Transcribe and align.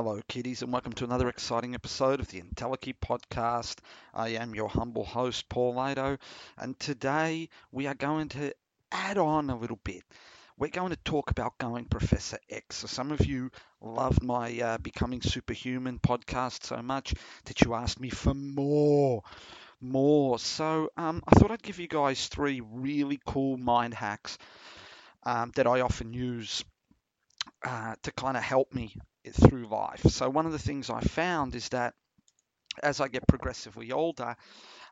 Hello, 0.00 0.20
kiddies, 0.28 0.62
and 0.62 0.72
welcome 0.72 0.92
to 0.92 1.02
another 1.02 1.28
exciting 1.28 1.74
episode 1.74 2.20
of 2.20 2.28
the 2.28 2.40
Entelechy 2.40 2.94
podcast. 3.04 3.78
I 4.14 4.28
am 4.28 4.54
your 4.54 4.68
humble 4.68 5.04
host, 5.04 5.48
Paul 5.48 5.74
Lado, 5.74 6.18
and 6.56 6.78
today 6.78 7.48
we 7.72 7.88
are 7.88 7.96
going 7.96 8.28
to 8.28 8.54
add 8.92 9.18
on 9.18 9.50
a 9.50 9.58
little 9.58 9.80
bit. 9.82 10.04
We're 10.56 10.68
going 10.68 10.90
to 10.90 10.98
talk 11.04 11.32
about 11.32 11.58
going 11.58 11.86
Professor 11.86 12.38
X. 12.48 12.76
So, 12.76 12.86
some 12.86 13.10
of 13.10 13.26
you 13.26 13.50
loved 13.80 14.22
my 14.22 14.60
uh, 14.60 14.78
Becoming 14.78 15.20
Superhuman 15.20 15.98
podcast 15.98 16.62
so 16.62 16.80
much 16.80 17.12
that 17.46 17.62
you 17.62 17.74
asked 17.74 17.98
me 17.98 18.10
for 18.10 18.34
more. 18.34 19.24
More. 19.80 20.38
So, 20.38 20.90
um, 20.96 21.24
I 21.26 21.32
thought 21.32 21.50
I'd 21.50 21.60
give 21.60 21.80
you 21.80 21.88
guys 21.88 22.28
three 22.28 22.60
really 22.60 23.18
cool 23.26 23.56
mind 23.56 23.94
hacks 23.94 24.38
um, 25.24 25.50
that 25.56 25.66
I 25.66 25.80
often 25.80 26.12
use 26.12 26.64
uh, 27.64 27.96
to 28.04 28.12
kind 28.12 28.36
of 28.36 28.44
help 28.44 28.72
me 28.72 28.94
through 29.34 29.68
life. 29.68 30.02
So 30.08 30.28
one 30.30 30.46
of 30.46 30.52
the 30.52 30.58
things 30.58 30.90
I 30.90 31.00
found 31.00 31.54
is 31.54 31.68
that 31.70 31.94
as 32.82 33.00
I 33.00 33.08
get 33.08 33.26
progressively 33.26 33.92
older, 33.92 34.36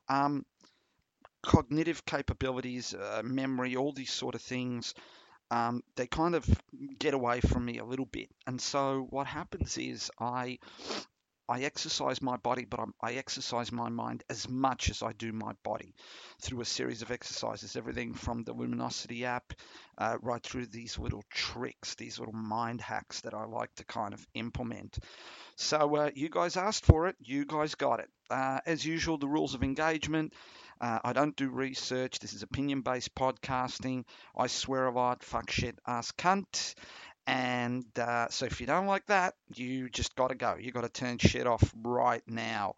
um, 0.09 0.45
cognitive 1.43 2.05
capabilities, 2.05 2.95
uh, 2.95 3.23
memory, 3.25 3.77
all 3.77 3.93
these 3.93 4.13
sort 4.13 4.35
of 4.35 4.43
things, 4.43 4.95
um, 5.51 5.83
they 5.97 6.07
kind 6.07 6.35
of 6.35 6.45
get 6.99 7.15
away 7.15 7.41
from 7.41 7.65
me 7.65 7.79
a 7.79 7.85
little 7.85 8.07
bit. 8.07 8.31
And 8.47 8.61
so 8.61 9.07
what 9.11 9.27
happens 9.27 9.79
is 9.79 10.11
I 10.21 10.59
I 11.49 11.63
exercise 11.63 12.21
my 12.21 12.37
body, 12.37 12.65
but 12.65 12.81
I'm, 12.81 12.93
i 13.01 13.15
exercise 13.15 13.71
my 13.71 13.89
mind 13.89 14.25
as 14.29 14.49
much 14.49 14.91
as 14.91 15.03
I 15.03 15.13
do 15.13 15.33
my 15.33 15.53
body 15.63 15.95
through 16.41 16.61
a 16.61 16.65
series 16.65 17.03
of 17.03 17.11
exercises, 17.11 17.77
everything 17.77 18.15
from 18.15 18.43
the 18.43 18.53
Luminosity 18.53 19.25
app 19.25 19.53
uh, 19.99 20.17
right 20.23 20.43
through 20.43 20.67
these 20.67 20.99
little 20.99 21.25
tricks, 21.31 21.95
these 21.95 22.19
little 22.19 22.35
mind 22.35 22.81
hacks 22.81 23.21
that 23.23 23.35
I 23.35 23.45
like 23.45 23.75
to 23.77 23.85
kind 23.85 24.13
of 24.13 24.27
implement. 24.35 24.99
So 25.57 25.97
uh, 25.97 26.11
you 26.15 26.29
guys 26.29 26.57
asked 26.57 26.85
for 26.85 27.07
it, 27.09 27.17
you 27.21 27.47
guys 27.47 27.75
got 27.75 28.01
it. 28.01 28.09
Uh, 28.29 28.61
as 28.67 28.85
usual, 28.85 29.19
the 29.19 29.29
rules 29.29 29.55
of 29.55 29.63
engagement. 29.63 30.35
Uh, 30.79 30.99
I 31.03 31.13
don't 31.15 31.35
do 31.37 31.49
research. 31.49 32.19
This 32.19 32.35
is 32.35 32.43
opinion 32.43 32.83
based 32.83 33.15
podcasting. 33.15 34.05
I 34.37 34.49
swear 34.49 34.87
a 34.87 34.93
lot, 34.93 35.23
fuck 35.23 35.51
shit, 35.51 35.79
ask 35.87 36.15
cunt. 36.19 36.75
And 37.27 37.87
uh, 37.99 38.29
so 38.31 38.47
if 38.47 38.61
you 38.61 38.67
don't 38.67 38.87
like 38.87 39.07
that, 39.07 39.35
you 39.55 39.89
just 39.91 40.15
got 40.15 40.29
to 40.29 40.37
go. 40.37 40.57
You 40.61 40.71
got 40.71 40.83
to 40.83 40.89
turn 40.89 41.19
shit 41.19 41.47
off 41.47 41.75
right 41.83 42.23
now. 42.27 42.77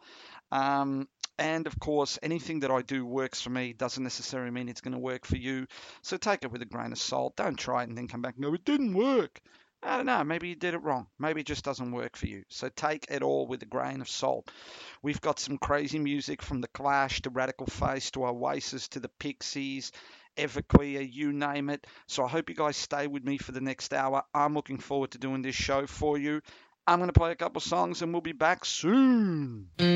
Um, 0.50 1.08
and 1.38 1.66
of 1.66 1.78
course, 1.78 2.18
anything 2.22 2.60
that 2.60 2.70
I 2.70 2.82
do 2.82 3.04
works 3.04 3.42
for 3.42 3.50
me 3.50 3.72
doesn't 3.72 4.02
necessarily 4.02 4.50
mean 4.50 4.68
it's 4.68 4.80
going 4.80 4.94
to 4.94 4.98
work 4.98 5.26
for 5.26 5.36
you. 5.36 5.66
So 6.02 6.16
take 6.16 6.44
it 6.44 6.50
with 6.50 6.62
a 6.62 6.66
grain 6.66 6.92
of 6.92 6.98
salt. 6.98 7.36
Don't 7.36 7.58
try 7.58 7.82
it 7.82 7.88
and 7.88 7.96
then 7.96 8.08
come 8.08 8.22
back 8.22 8.34
and 8.34 8.44
go, 8.44 8.54
it 8.54 8.64
didn't 8.64 8.94
work. 8.94 9.40
I 9.80 9.96
don't 9.96 10.06
know. 10.06 10.24
Maybe 10.24 10.48
you 10.48 10.56
did 10.56 10.74
it 10.74 10.82
wrong. 10.82 11.06
Maybe 11.20 11.42
it 11.42 11.46
just 11.46 11.64
doesn't 11.64 11.92
work 11.92 12.16
for 12.16 12.26
you. 12.26 12.42
So 12.48 12.68
take 12.68 13.06
it 13.10 13.22
all 13.22 13.46
with 13.46 13.62
a 13.62 13.66
grain 13.66 14.00
of 14.00 14.08
salt. 14.08 14.50
We've 15.02 15.20
got 15.20 15.38
some 15.38 15.58
crazy 15.58 16.00
music 16.00 16.42
from 16.42 16.60
The 16.60 16.68
Clash 16.68 17.22
to 17.22 17.30
Radical 17.30 17.66
Face 17.66 18.10
to 18.12 18.26
Oasis 18.26 18.88
to 18.88 19.00
the 19.00 19.10
Pixies 19.20 19.92
Everclear, 20.38 21.06
you 21.12 21.32
name 21.32 21.68
it. 21.68 21.86
So 22.06 22.24
I 22.24 22.28
hope 22.28 22.48
you 22.48 22.54
guys 22.54 22.76
stay 22.76 23.08
with 23.08 23.24
me 23.24 23.38
for 23.38 23.50
the 23.52 23.60
next 23.60 23.92
hour. 23.92 24.22
I'm 24.32 24.54
looking 24.54 24.78
forward 24.78 25.10
to 25.10 25.18
doing 25.18 25.42
this 25.42 25.56
show 25.56 25.86
for 25.86 26.16
you. 26.16 26.40
I'm 26.86 27.00
going 27.00 27.08
to 27.08 27.12
play 27.12 27.32
a 27.32 27.34
couple 27.34 27.60
songs 27.60 28.00
and 28.02 28.12
we'll 28.12 28.22
be 28.22 28.32
back 28.32 28.64
soon. 28.64 29.68
Could 29.76 29.88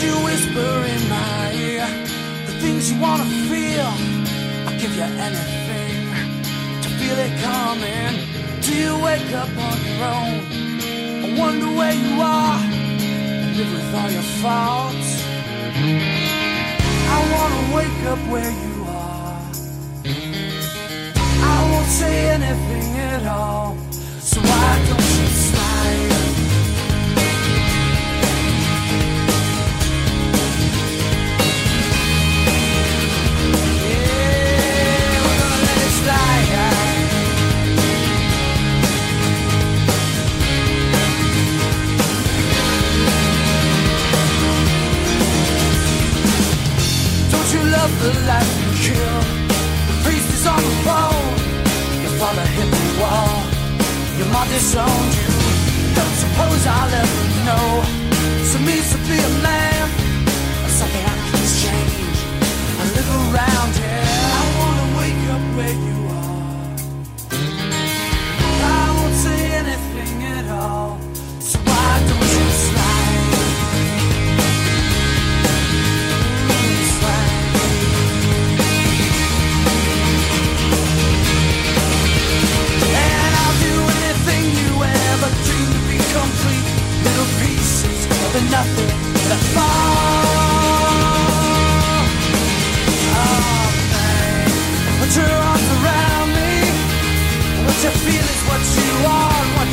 you 0.00 0.14
whisper 0.24 0.84
in 0.86 1.08
my 1.08 1.52
ear 1.54 1.86
the 2.46 2.52
things 2.60 2.92
you 2.92 3.00
want 3.00 3.22
to 3.22 3.28
feel? 3.48 3.92
I'll 4.66 4.78
give 4.80 4.94
you 4.94 5.02
anything 5.02 6.06
to 6.82 6.88
feel 6.88 7.18
it 7.18 7.32
coming. 7.42 8.60
Do 8.62 8.74
you 8.74 8.96
wake 9.02 9.32
up 9.34 9.48
on 9.48 9.84
your 9.84 10.04
own? 10.04 10.77
Wonder 11.38 11.66
where 11.66 11.92
you 11.92 12.20
are 12.20 12.60
and 12.64 13.56
live 13.56 13.72
with 13.72 13.94
all 13.94 14.10
your 14.10 14.28
faults. 14.42 15.10
I 17.16 17.18
wanna 17.34 17.76
wake 17.76 18.00
up 18.12 18.18
where 18.32 18.52
you 18.64 18.76
are. 18.88 19.42
I 21.54 21.70
won't 21.70 21.86
say 21.86 22.14
anything 22.36 22.98
at 22.98 23.24
all, 23.26 23.76
the 48.02 48.12
life 48.30 48.52
you 48.62 48.70
kill. 48.84 49.20
The 49.88 49.96
priest 50.04 50.28
is 50.36 50.46
on 50.46 50.60
the 50.68 50.74
phone. 50.86 51.36
Your 52.02 52.14
father 52.20 52.46
hit 52.56 52.68
the 52.70 52.84
wall. 53.00 53.36
Your 54.18 54.28
mom 54.34 54.48
disowned 54.48 55.12
you. 55.20 55.30
Don't 55.96 56.16
suppose 56.22 56.66
I'll 56.66 56.94
ever 57.02 57.24
know. 57.48 57.87
for 88.38 88.50
nothing 88.50 88.86
that 89.28 89.42
fall. 89.54 90.28
Oh, 93.18 93.66
man. 93.92 94.46
Put 95.00 95.10
your 95.18 95.32
arms 95.50 95.68
around 95.78 96.28
me. 96.38 96.52
What 97.66 97.78
you 97.84 97.92
feel 98.04 98.26
is 98.34 98.42
what 98.50 98.62
you 98.78 98.92
are. 99.18 99.42
What 99.58 99.70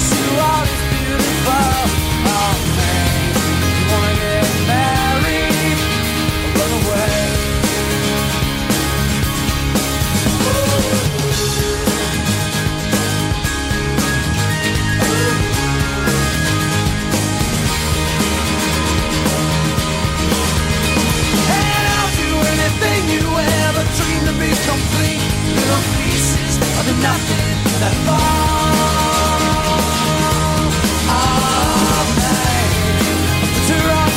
nothing 27.06 27.48
that 27.82 27.94
falls. 28.06 28.36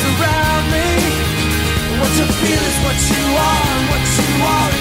Around 0.09 0.65
me. 0.73 0.87
What 1.99 2.11
you 2.19 2.27
feel 2.39 2.63
is 2.71 2.77
what 2.85 2.99
you 3.11 3.23
are 3.47 3.73
What 3.91 4.03
you 4.17 4.29
are. 4.55 4.78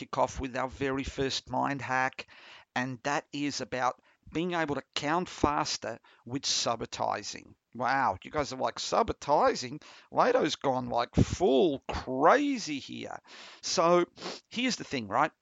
Kick 0.00 0.16
off 0.16 0.40
with 0.40 0.56
our 0.56 0.68
very 0.68 1.04
first 1.04 1.50
mind 1.50 1.82
hack. 1.82 2.26
And 2.74 2.98
that 3.02 3.26
is 3.34 3.60
about 3.60 4.00
being 4.32 4.54
able 4.54 4.76
to 4.76 4.82
count 4.94 5.28
faster 5.28 5.98
with 6.24 6.42
subitizing. 6.42 7.52
Wow, 7.74 8.16
you 8.22 8.30
guys 8.30 8.52
are 8.52 8.56
like 8.56 8.76
subitizing. 8.76 9.82
Lado's 10.10 10.56
gone 10.56 10.88
like 10.88 11.14
full 11.14 11.82
crazy 11.86 12.78
here. 12.78 13.18
So 13.60 14.06
here's 14.48 14.76
the 14.76 14.84
thing, 14.84 15.06
right? 15.06 15.32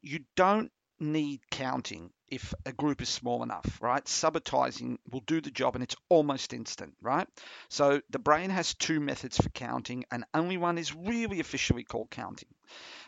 You 0.00 0.20
don't 0.34 0.72
need 0.98 1.40
counting 1.50 2.10
if 2.28 2.54
a 2.64 2.72
group 2.72 3.02
is 3.02 3.08
small 3.08 3.42
enough, 3.42 3.78
right? 3.82 4.04
Subitizing 4.04 4.96
will 5.10 5.20
do 5.26 5.40
the 5.40 5.50
job 5.50 5.74
and 5.74 5.84
it's 5.84 5.96
almost 6.08 6.54
instant, 6.54 6.94
right? 7.02 7.28
So 7.68 8.00
the 8.10 8.18
brain 8.18 8.50
has 8.50 8.74
two 8.74 8.98
methods 8.98 9.36
for 9.36 9.48
counting, 9.50 10.04
and 10.10 10.24
only 10.32 10.56
one 10.56 10.78
is 10.78 10.94
really 10.94 11.40
officially 11.40 11.84
called 11.84 12.10
counting. 12.10 12.48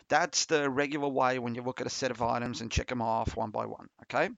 That's 0.09 0.45
the 0.45 0.69
regular 0.69 1.07
way 1.07 1.39
when 1.39 1.55
you 1.55 1.61
look 1.61 1.81
at 1.81 1.87
a 1.87 1.91
set 1.91 2.11
of 2.11 2.21
items 2.21 2.61
and 2.61 2.71
check 2.71 2.87
them 2.87 3.01
off 3.01 3.35
one 3.35 3.51
by 3.51 3.65
one, 3.65 3.87
okay? 4.03 4.29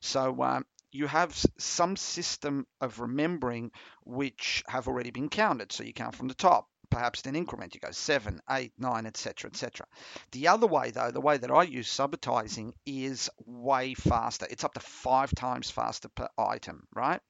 So 0.00 0.42
um, 0.42 0.64
you 0.92 1.06
have 1.06 1.36
some 1.58 1.96
system 1.96 2.66
of 2.80 3.00
remembering 3.00 3.70
which 4.04 4.62
have 4.68 4.88
already 4.88 5.10
been 5.10 5.28
counted. 5.28 5.72
So 5.72 5.82
you 5.84 5.92
count 5.92 6.14
from 6.14 6.28
the 6.28 6.34
top, 6.34 6.68
perhaps 6.90 7.22
in 7.22 7.36
increment. 7.36 7.74
You 7.74 7.80
go 7.80 7.90
seven, 7.90 8.40
eight, 8.50 8.72
nine, 8.78 9.06
etc., 9.06 9.50
etc. 9.50 9.86
The 10.32 10.48
other 10.48 10.66
way, 10.66 10.92
though, 10.92 11.10
the 11.10 11.20
way 11.20 11.36
that 11.36 11.50
I 11.50 11.64
use 11.64 11.88
subitizing 11.88 12.72
is 12.86 13.28
way 13.44 13.94
faster. 13.94 14.46
It's 14.48 14.64
up 14.64 14.74
to 14.74 14.80
five 14.80 15.34
times 15.34 15.70
faster 15.70 16.08
per 16.08 16.28
item, 16.38 16.86
right? 16.94 17.20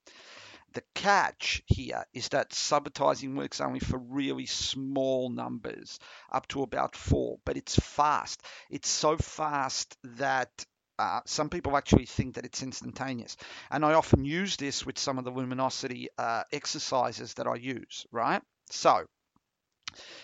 The 0.76 0.82
catch 0.94 1.62
here 1.64 2.04
is 2.12 2.28
that 2.28 2.50
subitizing 2.50 3.34
works 3.34 3.62
only 3.62 3.80
for 3.80 3.96
really 3.96 4.44
small 4.44 5.30
numbers, 5.30 5.98
up 6.30 6.46
to 6.48 6.62
about 6.62 6.94
four, 6.94 7.38
but 7.46 7.56
it's 7.56 7.76
fast. 7.76 8.42
It's 8.68 8.90
so 8.90 9.16
fast 9.16 9.96
that 10.04 10.50
uh, 10.98 11.20
some 11.24 11.48
people 11.48 11.78
actually 11.78 12.04
think 12.04 12.34
that 12.34 12.44
it's 12.44 12.62
instantaneous. 12.62 13.38
And 13.70 13.86
I 13.86 13.94
often 13.94 14.26
use 14.26 14.58
this 14.58 14.84
with 14.84 14.98
some 14.98 15.16
of 15.16 15.24
the 15.24 15.30
luminosity 15.30 16.10
uh, 16.18 16.42
exercises 16.52 17.32
that 17.34 17.46
I 17.46 17.54
use, 17.54 18.06
right? 18.12 18.42
So 18.68 19.06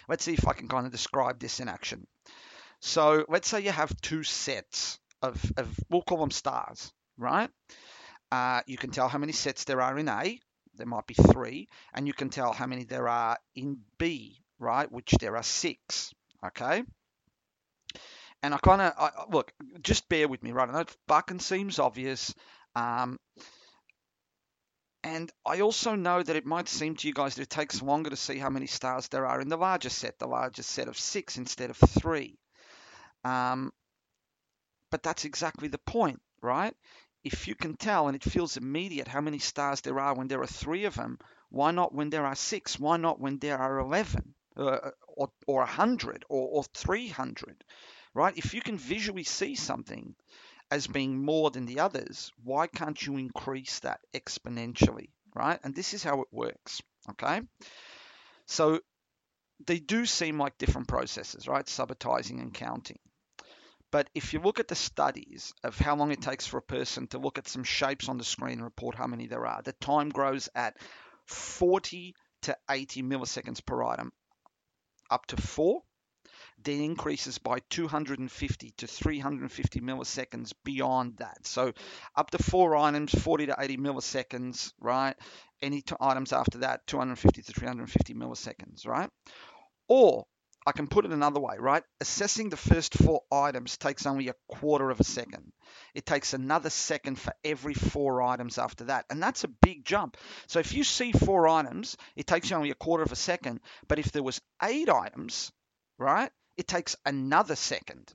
let's 0.06 0.22
see 0.22 0.34
if 0.34 0.46
I 0.46 0.52
can 0.52 0.68
kind 0.68 0.84
of 0.84 0.92
describe 0.92 1.38
this 1.38 1.60
in 1.60 1.68
action. 1.70 2.06
So 2.80 3.24
let's 3.26 3.48
say 3.48 3.60
you 3.62 3.72
have 3.72 3.98
two 4.02 4.22
sets 4.22 4.98
of, 5.22 5.42
of 5.56 5.74
we'll 5.88 6.02
call 6.02 6.18
them 6.18 6.30
stars, 6.30 6.92
right? 7.16 7.48
Uh, 8.32 8.62
you 8.66 8.78
can 8.78 8.90
tell 8.90 9.08
how 9.08 9.18
many 9.18 9.32
sets 9.32 9.64
there 9.64 9.82
are 9.82 9.98
in 9.98 10.08
A, 10.08 10.40
there 10.76 10.86
might 10.86 11.06
be 11.06 11.12
three, 11.12 11.68
and 11.92 12.06
you 12.06 12.14
can 12.14 12.30
tell 12.30 12.54
how 12.54 12.66
many 12.66 12.84
there 12.84 13.06
are 13.06 13.36
in 13.54 13.76
B, 13.98 14.40
right? 14.58 14.90
Which 14.90 15.10
there 15.20 15.36
are 15.36 15.42
six, 15.42 16.14
okay? 16.42 16.82
And 18.42 18.54
I 18.54 18.56
kind 18.56 18.80
of 18.80 19.30
look, 19.30 19.52
just 19.82 20.08
bear 20.08 20.28
with 20.28 20.42
me, 20.42 20.52
right? 20.52 20.66
I 20.66 20.72
know 20.72 20.78
it 20.78 20.96
fucking 21.08 21.40
seems 21.40 21.78
obvious, 21.78 22.34
um, 22.74 23.20
and 25.04 25.30
I 25.44 25.60
also 25.60 25.94
know 25.94 26.22
that 26.22 26.34
it 26.34 26.46
might 26.46 26.70
seem 26.70 26.96
to 26.96 27.08
you 27.08 27.12
guys 27.12 27.34
that 27.34 27.42
it 27.42 27.50
takes 27.50 27.82
longer 27.82 28.08
to 28.08 28.16
see 28.16 28.38
how 28.38 28.48
many 28.48 28.66
stars 28.66 29.08
there 29.08 29.26
are 29.26 29.42
in 29.42 29.50
the 29.50 29.58
larger 29.58 29.90
set, 29.90 30.18
the 30.18 30.26
larger 30.26 30.62
set 30.62 30.88
of 30.88 30.98
six 30.98 31.36
instead 31.36 31.68
of 31.68 31.76
three. 31.76 32.38
Um, 33.24 33.74
but 34.90 35.02
that's 35.02 35.26
exactly 35.26 35.68
the 35.68 35.76
point, 35.76 36.22
right? 36.40 36.74
If 37.24 37.46
you 37.48 37.54
can 37.54 37.76
tell 37.76 38.08
and 38.08 38.16
it 38.16 38.24
feels 38.24 38.56
immediate 38.56 39.08
how 39.08 39.20
many 39.20 39.38
stars 39.38 39.80
there 39.80 40.00
are 40.00 40.14
when 40.14 40.28
there 40.28 40.42
are 40.42 40.46
three 40.46 40.84
of 40.84 40.94
them, 40.94 41.18
why 41.50 41.70
not 41.70 41.94
when 41.94 42.10
there 42.10 42.26
are 42.26 42.34
six? 42.34 42.78
Why 42.78 42.96
not 42.96 43.20
when 43.20 43.38
there 43.38 43.58
are 43.58 43.78
11 43.78 44.34
uh, 44.56 44.90
or, 45.08 45.30
or 45.46 45.58
100 45.58 46.24
or, 46.28 46.48
or 46.48 46.64
300, 46.74 47.64
right? 48.14 48.36
If 48.36 48.54
you 48.54 48.60
can 48.60 48.78
visually 48.78 49.24
see 49.24 49.54
something 49.54 50.14
as 50.70 50.86
being 50.86 51.22
more 51.22 51.50
than 51.50 51.66
the 51.66 51.80
others, 51.80 52.32
why 52.42 52.66
can't 52.66 53.00
you 53.06 53.18
increase 53.18 53.80
that 53.80 54.00
exponentially, 54.14 55.10
right? 55.34 55.60
And 55.62 55.74
this 55.74 55.94
is 55.94 56.02
how 56.02 56.22
it 56.22 56.28
works, 56.32 56.80
okay? 57.10 57.42
So 58.46 58.80
they 59.66 59.78
do 59.78 60.06
seem 60.06 60.38
like 60.38 60.58
different 60.58 60.88
processes, 60.88 61.46
right? 61.46 61.66
Subitizing 61.66 62.40
and 62.40 62.52
counting. 62.52 62.98
But 63.92 64.08
if 64.14 64.32
you 64.32 64.40
look 64.40 64.58
at 64.58 64.68
the 64.68 64.74
studies 64.74 65.52
of 65.62 65.78
how 65.78 65.94
long 65.94 66.10
it 66.10 66.22
takes 66.22 66.46
for 66.46 66.56
a 66.56 66.62
person 66.62 67.06
to 67.08 67.18
look 67.18 67.38
at 67.38 67.46
some 67.46 67.62
shapes 67.62 68.08
on 68.08 68.16
the 68.16 68.24
screen 68.24 68.54
and 68.54 68.64
report 68.64 68.96
how 68.96 69.06
many 69.06 69.26
there 69.26 69.46
are, 69.46 69.60
the 69.62 69.74
time 69.74 70.08
grows 70.08 70.48
at 70.54 70.78
40 71.26 72.14
to 72.42 72.56
80 72.70 73.02
milliseconds 73.02 73.64
per 73.64 73.82
item, 73.84 74.10
up 75.10 75.26
to 75.26 75.36
four, 75.36 75.82
then 76.64 76.80
increases 76.80 77.36
by 77.36 77.58
250 77.68 78.70
to 78.78 78.86
350 78.86 79.80
milliseconds 79.80 80.52
beyond 80.64 81.18
that. 81.18 81.46
So 81.46 81.72
up 82.16 82.30
to 82.30 82.42
four 82.42 82.74
items, 82.76 83.12
40 83.12 83.46
to 83.46 83.56
80 83.58 83.76
milliseconds, 83.76 84.72
right? 84.80 85.16
Any 85.60 85.82
t- 85.82 85.94
items 86.00 86.32
after 86.32 86.58
that, 86.58 86.86
250 86.86 87.42
to 87.42 87.52
350 87.52 88.14
milliseconds, 88.14 88.86
right? 88.86 89.10
Or 89.86 90.24
I 90.64 90.72
can 90.72 90.86
put 90.86 91.04
it 91.04 91.10
another 91.10 91.40
way, 91.40 91.56
right? 91.58 91.82
Assessing 92.00 92.48
the 92.48 92.56
first 92.56 92.94
four 92.94 93.22
items 93.32 93.76
takes 93.76 94.06
only 94.06 94.28
a 94.28 94.34
quarter 94.48 94.90
of 94.90 95.00
a 95.00 95.04
second. 95.04 95.52
It 95.94 96.06
takes 96.06 96.34
another 96.34 96.70
second 96.70 97.18
for 97.18 97.32
every 97.44 97.74
four 97.74 98.22
items 98.22 98.58
after 98.58 98.84
that. 98.84 99.06
And 99.10 99.20
that's 99.22 99.44
a 99.44 99.48
big 99.48 99.84
jump. 99.84 100.16
So 100.46 100.60
if 100.60 100.72
you 100.72 100.84
see 100.84 101.12
four 101.12 101.48
items, 101.48 101.96
it 102.14 102.26
takes 102.26 102.50
you 102.50 102.56
only 102.56 102.70
a 102.70 102.76
quarter 102.76 103.02
of 103.02 103.12
a 103.12 103.16
second. 103.16 103.60
But 103.88 103.98
if 103.98 104.12
there 104.12 104.22
was 104.22 104.40
eight 104.62 104.88
items, 104.88 105.50
right, 105.98 106.30
it 106.56 106.68
takes 106.68 106.96
another 107.04 107.56
second, 107.56 108.12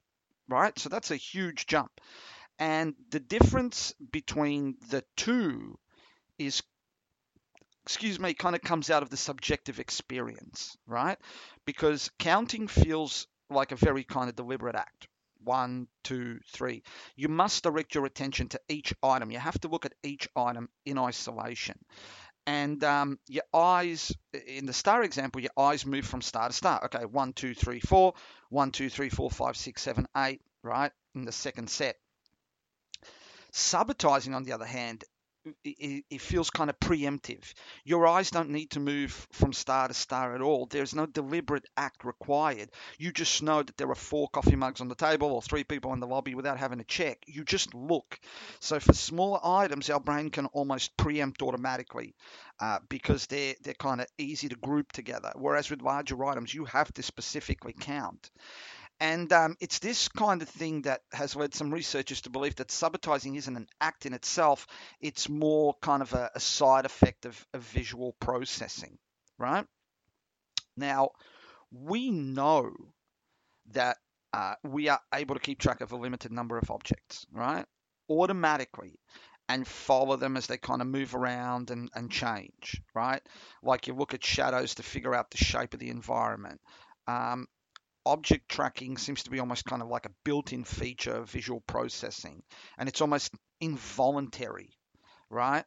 right? 0.48 0.78
So 0.80 0.88
that's 0.90 1.12
a 1.12 1.18
huge 1.18 1.68
jump. 1.68 1.92
And 2.60 2.96
the 3.10 3.20
difference 3.20 3.94
between 4.12 4.78
the 4.90 5.04
two 5.16 5.78
is 6.40 6.64
excuse 7.88 8.20
me, 8.20 8.34
kind 8.34 8.54
of 8.54 8.62
comes 8.62 8.90
out 8.90 9.02
of 9.02 9.10
the 9.10 9.16
subjective 9.16 9.80
experience, 9.80 10.76
right? 10.88 11.18
Because 11.66 12.12
counting 12.20 12.68
feels 12.68 13.28
like 13.50 13.72
a 13.72 13.78
very 13.78 14.04
kind 14.04 14.28
of 14.30 14.36
deliberate 14.36 14.76
act. 14.76 15.08
One, 15.42 15.88
two, 16.04 16.40
three. 16.52 16.84
You 17.16 17.30
must 17.30 17.64
direct 17.64 17.96
your 17.96 18.06
attention 18.06 18.50
to 18.50 18.60
each 18.68 18.94
item. 19.02 19.32
You 19.32 19.40
have 19.40 19.58
to 19.62 19.70
look 19.70 19.86
at 19.86 19.94
each 20.04 20.28
item 20.36 20.68
in 20.86 20.98
isolation. 20.98 21.80
And 22.46 22.84
um, 22.84 23.20
your 23.30 23.46
eyes, 23.54 24.12
in 24.46 24.66
the 24.66 24.74
star 24.74 25.02
example, 25.04 25.40
your 25.40 25.52
eyes 25.58 25.86
move 25.86 26.06
from 26.06 26.22
star 26.22 26.50
to 26.50 26.54
star. 26.54 26.84
Okay, 26.86 27.06
one, 27.06 27.32
two, 27.32 27.54
three, 27.54 27.80
four. 27.80 28.16
One, 28.50 28.72
two, 28.72 28.90
three, 28.90 29.08
four, 29.08 29.32
five, 29.32 29.56
six, 29.56 29.82
seven, 29.82 30.08
eight, 30.18 30.42
right? 30.62 30.92
In 31.16 31.24
the 31.24 31.32
second 31.32 31.70
set. 31.70 31.96
Subitizing, 33.54 34.36
on 34.36 34.44
the 34.44 34.52
other 34.52 34.66
hand, 34.66 35.06
it, 35.64 36.06
it, 36.10 36.22
feels 36.22 36.50
kind 36.50 36.70
of 36.70 36.80
preemptive. 36.80 37.54
Your 37.84 38.08
eyes 38.08 38.32
don't 38.32 38.50
need 38.50 38.72
to 38.72 38.80
move 38.80 39.28
from 39.32 39.54
star 39.54 39.88
to 39.88 39.94
star 39.94 40.36
at 40.36 40.42
all. 40.42 40.66
There's 40.66 40.96
no 40.96 41.06
deliberate 41.06 41.66
act 41.76 42.06
required. 42.06 42.70
You 42.98 43.12
just 43.12 43.42
know 43.44 43.64
that 43.64 43.78
there 43.78 43.90
are 43.90 43.96
four 43.96 44.28
coffee 44.30 44.56
mugs 44.56 44.82
on 44.82 44.88
the 44.88 44.96
table 44.96 45.32
or 45.32 45.42
three 45.42 45.64
people 45.64 45.94
in 45.94 46.00
the 46.00 46.08
lobby 46.08 46.36
without 46.36 46.58
having 46.58 46.80
to 46.80 46.84
check. 46.84 47.24
You 47.28 47.44
just 47.44 47.74
look. 47.74 48.20
So 48.60 48.80
for 48.80 48.94
smaller 48.94 49.40
items, 49.44 49.90
our 49.90 50.00
brain 50.00 50.30
can 50.30 50.48
almost 50.48 50.96
preempt 50.98 51.42
automatically 51.42 52.16
uh, 52.60 52.80
because 52.90 53.28
they're 53.28 53.56
they're 53.64 53.74
kind 53.74 54.02
of 54.02 54.08
easy 54.18 54.50
to 54.50 54.56
group 54.56 54.92
together. 54.92 55.32
Whereas 55.36 55.70
with 55.70 55.82
larger 55.82 56.24
items, 56.26 56.54
you 56.54 56.66
have 56.66 56.92
to 56.94 57.04
specifically 57.04 57.74
count. 57.80 58.32
And 59.00 59.32
um, 59.32 59.56
it's 59.60 59.80
this 59.80 60.08
kind 60.08 60.42
of 60.42 60.50
thing 60.50 60.84
that 60.84 61.02
has 61.12 61.36
led 61.36 61.54
some 61.54 61.72
researchers 61.72 62.22
to 62.22 62.32
believe 62.32 62.56
that 62.56 62.70
subitizing 62.70 63.38
isn't 63.38 63.56
an 63.56 63.68
act 63.80 64.06
in 64.06 64.14
itself, 64.14 64.66
it's 65.00 65.30
more 65.30 65.76
kind 65.82 66.02
of 66.02 66.14
a, 66.14 66.32
a 66.34 66.40
side 66.40 66.86
effect 66.86 67.26
of, 67.26 67.46
of 67.54 67.62
visual 67.62 68.16
processing, 68.20 68.98
right? 69.38 69.66
Now, 70.76 71.10
we 71.72 72.10
know 72.10 72.72
that 73.74 73.98
uh, 74.34 74.56
we 74.64 74.90
are 74.90 75.00
able 75.14 75.36
to 75.36 75.42
keep 75.42 75.60
track 75.60 75.82
of 75.82 75.92
a 75.92 75.98
limited 75.98 76.32
number 76.32 76.58
of 76.58 76.72
objects, 76.72 77.26
right? 77.32 77.66
Automatically 78.10 79.00
and 79.50 79.68
follow 79.68 80.16
them 80.18 80.36
as 80.36 80.48
they 80.48 80.58
kind 80.58 80.82
of 80.82 80.88
move 80.88 81.16
around 81.16 81.70
and, 81.72 81.90
and 81.96 82.12
change, 82.12 82.82
right? 82.94 83.22
Like 83.64 83.88
you 83.88 83.94
look 83.94 84.14
at 84.14 84.24
shadows 84.24 84.76
to 84.76 84.84
figure 84.84 85.16
out 85.16 85.32
the 85.32 85.38
shape 85.38 85.74
of 85.74 85.80
the 85.80 85.90
environment. 85.90 86.60
Um, 87.08 87.48
object 88.08 88.50
tracking 88.50 88.98
seems 88.98 89.24
to 89.24 89.30
be 89.30 89.40
almost 89.40 89.66
kind 89.66 89.82
of 89.82 89.88
like 89.88 90.06
a 90.06 90.12
built-in 90.24 90.64
feature 90.64 91.16
of 91.16 91.30
visual 91.30 91.62
processing 91.68 92.42
and 92.78 92.90
it's 92.90 93.02
almost 93.02 93.34
involuntary 93.62 94.78
right? 95.30 95.66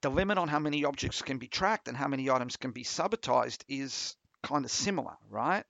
The 0.00 0.10
limit 0.10 0.38
on 0.38 0.48
how 0.48 0.58
many 0.58 0.84
objects 0.84 1.22
can 1.22 1.38
be 1.38 1.46
tracked 1.46 1.88
and 1.88 1.96
how 1.96 2.08
many 2.08 2.28
items 2.30 2.56
can 2.56 2.72
be 2.72 2.84
subitized 2.84 3.62
is 3.68 4.16
kind 4.42 4.64
of 4.64 4.70
similar 4.70 5.14
right? 5.30 5.64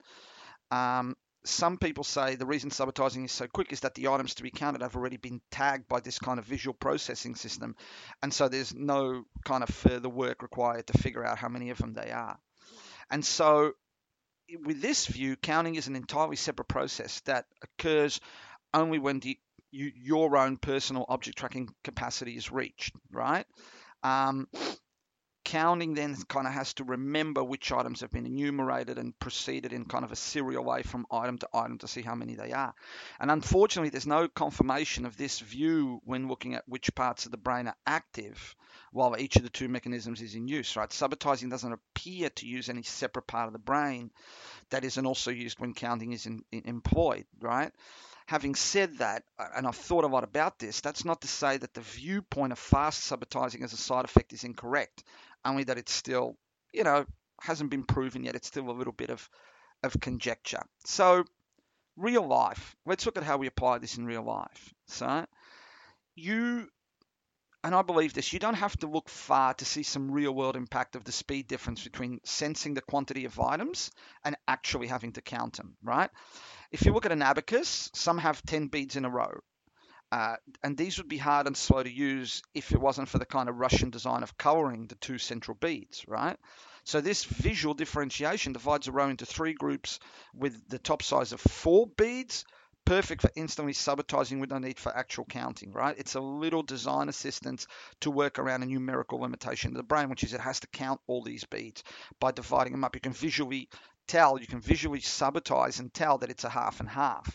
Um, 0.70 1.16
some 1.44 1.76
people 1.76 2.04
say 2.04 2.36
the 2.36 2.46
reason 2.46 2.70
subitizing 2.70 3.24
is 3.24 3.32
so 3.32 3.46
quick 3.48 3.72
is 3.72 3.80
that 3.80 3.94
the 3.94 4.08
items 4.08 4.34
to 4.34 4.42
be 4.42 4.50
counted 4.50 4.80
have 4.80 4.96
already 4.96 5.16
been 5.16 5.40
tagged 5.50 5.88
by 5.88 6.00
this 6.00 6.18
kind 6.18 6.38
of 6.38 6.44
visual 6.44 6.72
processing 6.72 7.34
system 7.34 7.74
and 8.22 8.32
so 8.32 8.48
there's 8.48 8.72
no 8.74 9.24
kind 9.44 9.62
of 9.62 9.68
further 9.68 10.08
work 10.08 10.42
required 10.42 10.86
to 10.86 10.98
figure 10.98 11.24
out 11.24 11.38
how 11.38 11.48
many 11.48 11.70
of 11.70 11.78
them 11.78 11.92
they 11.92 12.10
are. 12.10 12.38
And 13.10 13.24
so 13.24 13.72
with 14.64 14.80
this 14.80 15.06
view, 15.06 15.36
counting 15.36 15.74
is 15.74 15.86
an 15.86 15.96
entirely 15.96 16.36
separate 16.36 16.68
process 16.68 17.20
that 17.20 17.46
occurs 17.62 18.20
only 18.74 18.98
when 18.98 19.20
the, 19.20 19.38
you, 19.70 19.92
your 19.94 20.36
own 20.36 20.56
personal 20.56 21.04
object 21.08 21.38
tracking 21.38 21.68
capacity 21.84 22.36
is 22.36 22.50
reached, 22.50 22.94
right? 23.10 23.46
Um, 24.02 24.48
counting 25.52 25.92
then 25.92 26.16
kind 26.28 26.46
of 26.46 26.54
has 26.54 26.72
to 26.72 26.82
remember 26.82 27.44
which 27.44 27.72
items 27.72 28.00
have 28.00 28.10
been 28.10 28.24
enumerated 28.24 28.96
and 28.96 29.18
proceeded 29.18 29.70
in 29.74 29.84
kind 29.84 30.02
of 30.02 30.10
a 30.10 30.16
serial 30.16 30.64
way 30.64 30.82
from 30.82 31.04
item 31.10 31.36
to 31.36 31.46
item 31.52 31.76
to 31.76 31.86
see 31.86 32.00
how 32.00 32.14
many 32.14 32.34
they 32.34 32.52
are. 32.52 32.72
And 33.20 33.30
unfortunately, 33.30 33.90
there's 33.90 34.06
no 34.06 34.28
confirmation 34.28 35.04
of 35.04 35.18
this 35.18 35.40
view 35.40 36.00
when 36.06 36.26
looking 36.26 36.54
at 36.54 36.66
which 36.66 36.94
parts 36.94 37.26
of 37.26 37.32
the 37.32 37.36
brain 37.36 37.68
are 37.68 37.76
active 37.86 38.56
while 38.92 39.14
each 39.18 39.36
of 39.36 39.42
the 39.42 39.50
two 39.50 39.68
mechanisms 39.68 40.22
is 40.22 40.34
in 40.34 40.48
use, 40.48 40.74
right? 40.74 40.88
Subitizing 40.88 41.50
doesn't 41.50 41.74
appear 41.74 42.30
to 42.30 42.46
use 42.46 42.70
any 42.70 42.82
separate 42.82 43.26
part 43.26 43.46
of 43.46 43.52
the 43.52 43.58
brain 43.58 44.10
that 44.70 44.84
isn't 44.84 45.04
also 45.04 45.30
used 45.30 45.60
when 45.60 45.74
counting 45.74 46.14
is 46.14 46.24
in, 46.24 46.42
in, 46.50 46.62
employed, 46.64 47.26
right? 47.40 47.72
Having 48.26 48.54
said 48.54 48.98
that, 48.98 49.24
and 49.56 49.66
I've 49.66 49.76
thought 49.76 50.04
a 50.04 50.06
lot 50.06 50.24
about 50.24 50.58
this, 50.58 50.80
that's 50.80 51.04
not 51.04 51.20
to 51.22 51.28
say 51.28 51.58
that 51.58 51.74
the 51.74 51.80
viewpoint 51.80 52.52
of 52.52 52.58
fast 52.58 53.10
subitizing 53.10 53.62
as 53.62 53.72
a 53.72 53.76
side 53.76 54.04
effect 54.04 54.32
is 54.32 54.44
incorrect, 54.44 55.02
only 55.44 55.64
that 55.64 55.78
it's 55.78 55.92
still, 55.92 56.36
you 56.72 56.84
know, 56.84 57.04
hasn't 57.40 57.70
been 57.70 57.84
proven 57.84 58.24
yet. 58.24 58.34
It's 58.34 58.48
still 58.48 58.70
a 58.70 58.72
little 58.72 58.92
bit 58.92 59.10
of, 59.10 59.28
of 59.82 59.98
conjecture. 60.00 60.62
So, 60.84 61.24
real 61.96 62.26
life. 62.26 62.76
Let's 62.86 63.06
look 63.06 63.16
at 63.16 63.24
how 63.24 63.36
we 63.36 63.46
apply 63.46 63.78
this 63.78 63.96
in 63.96 64.06
real 64.06 64.24
life. 64.24 64.74
So, 64.86 65.26
you 66.14 66.68
and 67.64 67.74
I 67.74 67.82
believe 67.82 68.12
this, 68.12 68.32
you 68.32 68.40
don't 68.40 68.54
have 68.54 68.76
to 68.78 68.88
look 68.88 69.08
far 69.08 69.54
to 69.54 69.64
see 69.64 69.84
some 69.84 70.10
real 70.10 70.34
world 70.34 70.56
impact 70.56 70.96
of 70.96 71.04
the 71.04 71.12
speed 71.12 71.46
difference 71.46 71.84
between 71.84 72.18
sensing 72.24 72.74
the 72.74 72.80
quantity 72.80 73.24
of 73.24 73.38
items 73.38 73.92
and 74.24 74.36
actually 74.48 74.88
having 74.88 75.12
to 75.12 75.22
count 75.22 75.58
them, 75.58 75.76
right? 75.82 76.10
If 76.72 76.84
you 76.84 76.92
look 76.92 77.06
at 77.06 77.12
an 77.12 77.22
abacus, 77.22 77.88
some 77.94 78.18
have 78.18 78.42
10 78.42 78.66
beads 78.66 78.96
in 78.96 79.04
a 79.04 79.10
row. 79.10 79.32
Uh, 80.12 80.36
and 80.62 80.76
these 80.76 80.98
would 80.98 81.08
be 81.08 81.16
hard 81.16 81.46
and 81.46 81.56
slow 81.56 81.82
to 81.82 81.90
use 81.90 82.42
if 82.54 82.70
it 82.70 82.78
wasn't 82.78 83.08
for 83.08 83.18
the 83.18 83.24
kind 83.24 83.48
of 83.48 83.58
Russian 83.58 83.88
design 83.88 84.22
of 84.22 84.36
coloring 84.36 84.86
the 84.86 84.94
two 84.96 85.16
central 85.16 85.56
beads, 85.58 86.04
right? 86.06 86.36
So 86.84 87.00
this 87.00 87.24
visual 87.24 87.72
differentiation 87.72 88.52
divides 88.52 88.88
a 88.88 88.92
row 88.92 89.08
into 89.08 89.24
three 89.24 89.54
groups 89.54 90.00
with 90.34 90.68
the 90.68 90.78
top 90.78 91.02
size 91.02 91.32
of 91.32 91.40
four 91.40 91.86
beads, 91.86 92.44
perfect 92.84 93.22
for 93.22 93.30
instantly 93.36 93.72
subitizing 93.72 94.38
with 94.38 94.50
no 94.50 94.58
need 94.58 94.78
for 94.78 94.94
actual 94.94 95.24
counting, 95.24 95.72
right? 95.72 95.96
It's 95.96 96.14
a 96.14 96.20
little 96.20 96.62
design 96.62 97.08
assistance 97.08 97.66
to 98.00 98.10
work 98.10 98.38
around 98.38 98.64
a 98.64 98.66
numerical 98.66 99.20
limitation 99.20 99.70
of 99.70 99.78
the 99.78 99.82
brain, 99.82 100.10
which 100.10 100.24
is 100.24 100.34
it 100.34 100.40
has 100.40 100.60
to 100.60 100.66
count 100.66 101.00
all 101.06 101.22
these 101.22 101.44
beads 101.44 101.84
by 102.20 102.32
dividing 102.32 102.74
them 102.74 102.84
up. 102.84 102.94
You 102.94 103.00
can 103.00 103.14
visually 103.14 103.70
tell, 104.08 104.38
you 104.38 104.46
can 104.46 104.60
visually 104.60 105.00
subitize 105.00 105.80
and 105.80 105.94
tell 105.94 106.18
that 106.18 106.28
it's 106.28 106.44
a 106.44 106.50
half 106.50 106.80
and 106.80 106.88
half. 106.90 107.34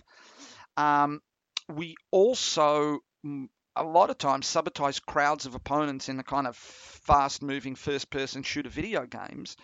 Um, 0.75 1.21
we 1.67 1.95
also 2.11 2.99
mm, 3.25 3.47
a 3.75 3.83
lot 3.83 4.09
of 4.09 4.17
times 4.17 4.47
subitize 4.47 5.03
crowds 5.03 5.45
of 5.45 5.55
opponents 5.55 6.09
in 6.09 6.17
the 6.17 6.23
kind 6.23 6.47
of 6.47 6.55
fast 6.55 7.41
moving 7.41 7.75
first 7.75 8.09
person 8.09 8.43
shooter 8.43 8.69
video 8.69 9.05
games 9.05 9.55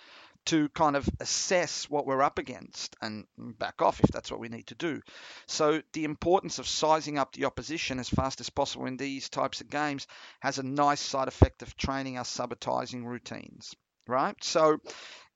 to 0.45 0.67
kind 0.69 0.95
of 0.95 1.07
assess 1.21 1.89
what 1.89 2.05
we're 2.05 2.21
up 2.21 2.37
against 2.37 2.95
and 3.01 3.25
back 3.37 3.81
off 3.81 4.01
if 4.01 4.11
that's 4.11 4.29
what 4.29 4.41
we 4.41 4.49
need 4.49 4.67
to 4.67 4.75
do. 4.75 5.01
So, 5.47 5.81
the 5.93 6.03
importance 6.03 6.59
of 6.59 6.67
sizing 6.67 7.17
up 7.17 7.33
the 7.33 7.45
opposition 7.45 7.97
as 7.99 8.09
fast 8.09 8.41
as 8.41 8.49
possible 8.49 8.85
in 8.85 8.97
these 8.97 9.29
types 9.29 9.61
of 9.61 9.69
games 9.69 10.05
has 10.41 10.59
a 10.59 10.63
nice 10.63 10.99
side 10.99 11.29
effect 11.29 11.61
of 11.61 11.77
training 11.77 12.17
our 12.17 12.25
subitizing 12.25 13.05
routines, 13.05 13.73
right? 14.05 14.35
So, 14.43 14.79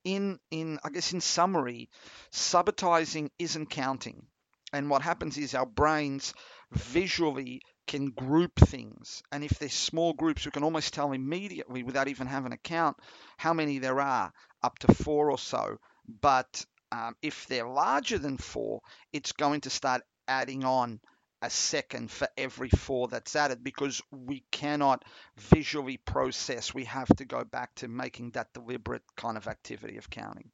in, 0.04 0.40
in 0.52 0.80
I 0.84 0.90
guess 0.90 1.14
in 1.14 1.22
summary, 1.22 1.90
subitizing 2.32 3.30
isn't 3.40 3.70
counting. 3.70 4.28
And 4.74 4.90
what 4.90 5.02
happens 5.02 5.38
is 5.38 5.56
our 5.56 5.66
brains 5.66 6.34
visually 6.72 7.62
can 7.88 8.10
group 8.12 8.56
things. 8.56 9.24
And 9.32 9.44
if 9.44 9.58
they're 9.58 9.70
small 9.70 10.14
groups, 10.14 10.46
we 10.46 10.52
can 10.52 10.64
almost 10.64 10.94
tell 10.94 11.14
immediately 11.14 11.84
without 11.84 12.08
even 12.08 12.28
having 12.28 12.52
a 12.52 12.58
count 12.58 12.98
how 13.38 13.54
many 13.54 13.80
there 13.80 14.02
are, 14.02 14.32
up 14.62 14.78
to 14.80 14.94
four 14.94 15.32
or 15.32 15.38
so. 15.38 15.78
But 16.22 16.66
um, 16.92 17.16
if 17.22 17.48
they're 17.48 17.68
larger 17.68 18.18
than 18.18 18.38
four, 18.38 18.82
it's 19.14 19.32
going 19.32 19.62
to 19.62 19.70
start 19.70 20.02
adding 20.28 20.66
on 20.66 21.00
a 21.42 21.50
second 21.50 22.10
for 22.10 22.28
every 22.36 22.70
four 22.70 23.08
that's 23.08 23.36
added 23.36 23.64
because 23.64 24.02
we 24.12 24.44
cannot 24.52 25.04
visually 25.38 25.98
process. 25.98 26.74
We 26.74 26.86
have 26.86 27.08
to 27.18 27.26
go 27.26 27.44
back 27.44 27.76
to 27.76 27.88
making 27.88 28.32
that 28.32 28.54
deliberate 28.54 29.04
kind 29.16 29.38
of 29.38 29.48
activity 29.48 29.98
of 29.98 30.10
counting. 30.10 30.50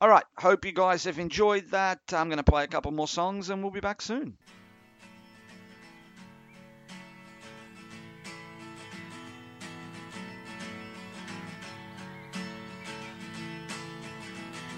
All 0.00 0.08
right, 0.08 0.24
hope 0.36 0.64
you 0.64 0.72
guys 0.72 1.04
have 1.04 1.18
enjoyed 1.18 1.70
that. 1.70 2.00
I'm 2.12 2.28
going 2.28 2.38
to 2.38 2.44
play 2.44 2.64
a 2.64 2.68
couple 2.68 2.90
more 2.92 3.08
songs 3.08 3.50
and 3.50 3.62
we'll 3.62 3.72
be 3.72 3.80
back 3.80 4.02
soon. 4.02 4.36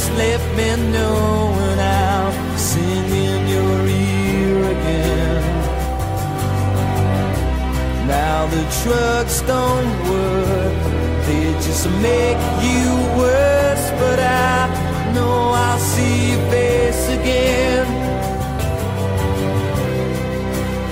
just 0.00 0.12
left 0.12 0.56
me 0.56 0.90
no 0.92 1.12
one 1.52 1.78
out 1.78 2.32
singing 2.58 3.48
your 3.54 3.86
ear 3.86 4.58
again. 4.74 5.42
Now 8.06 8.46
the 8.46 8.64
trucks 8.82 9.42
don't 9.42 9.92
work, 10.08 10.74
they 11.26 11.52
just 11.66 11.86
make 12.08 12.40
you 12.68 12.86
worse. 13.20 13.86
But 14.02 14.20
I 14.20 15.12
know 15.14 15.36
I'll 15.64 15.78
see 15.78 16.30
your 16.30 16.50
face 16.50 17.08
again. 17.18 17.86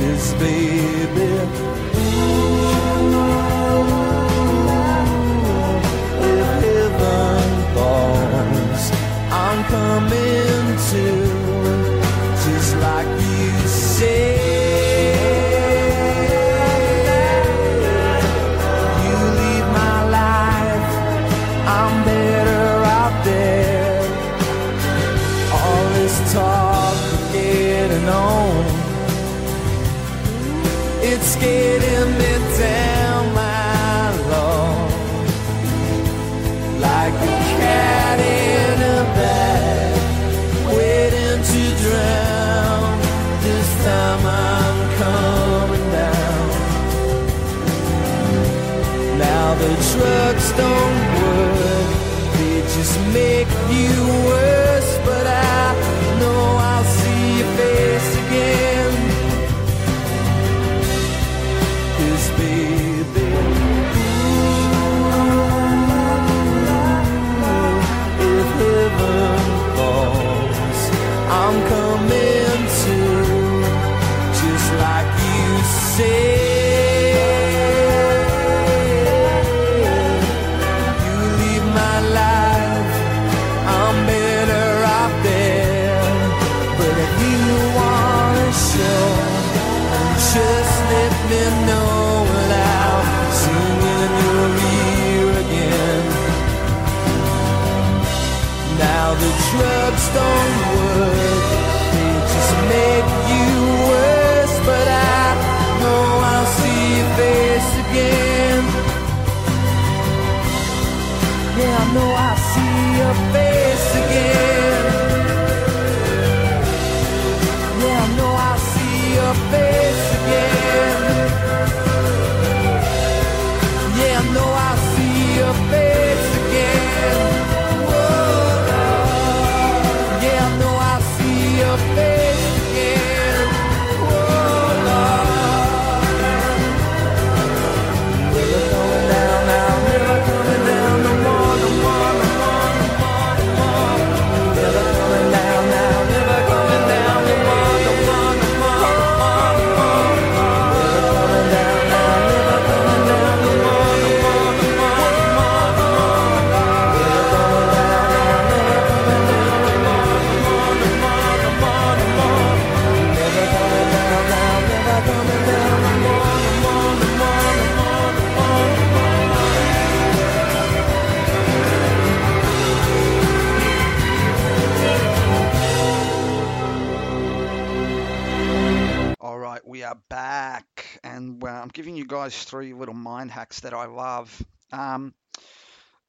This 0.01 0.35
baby. 0.35 0.78
come 9.79 10.13
into 10.13 11.28
though 50.59 50.88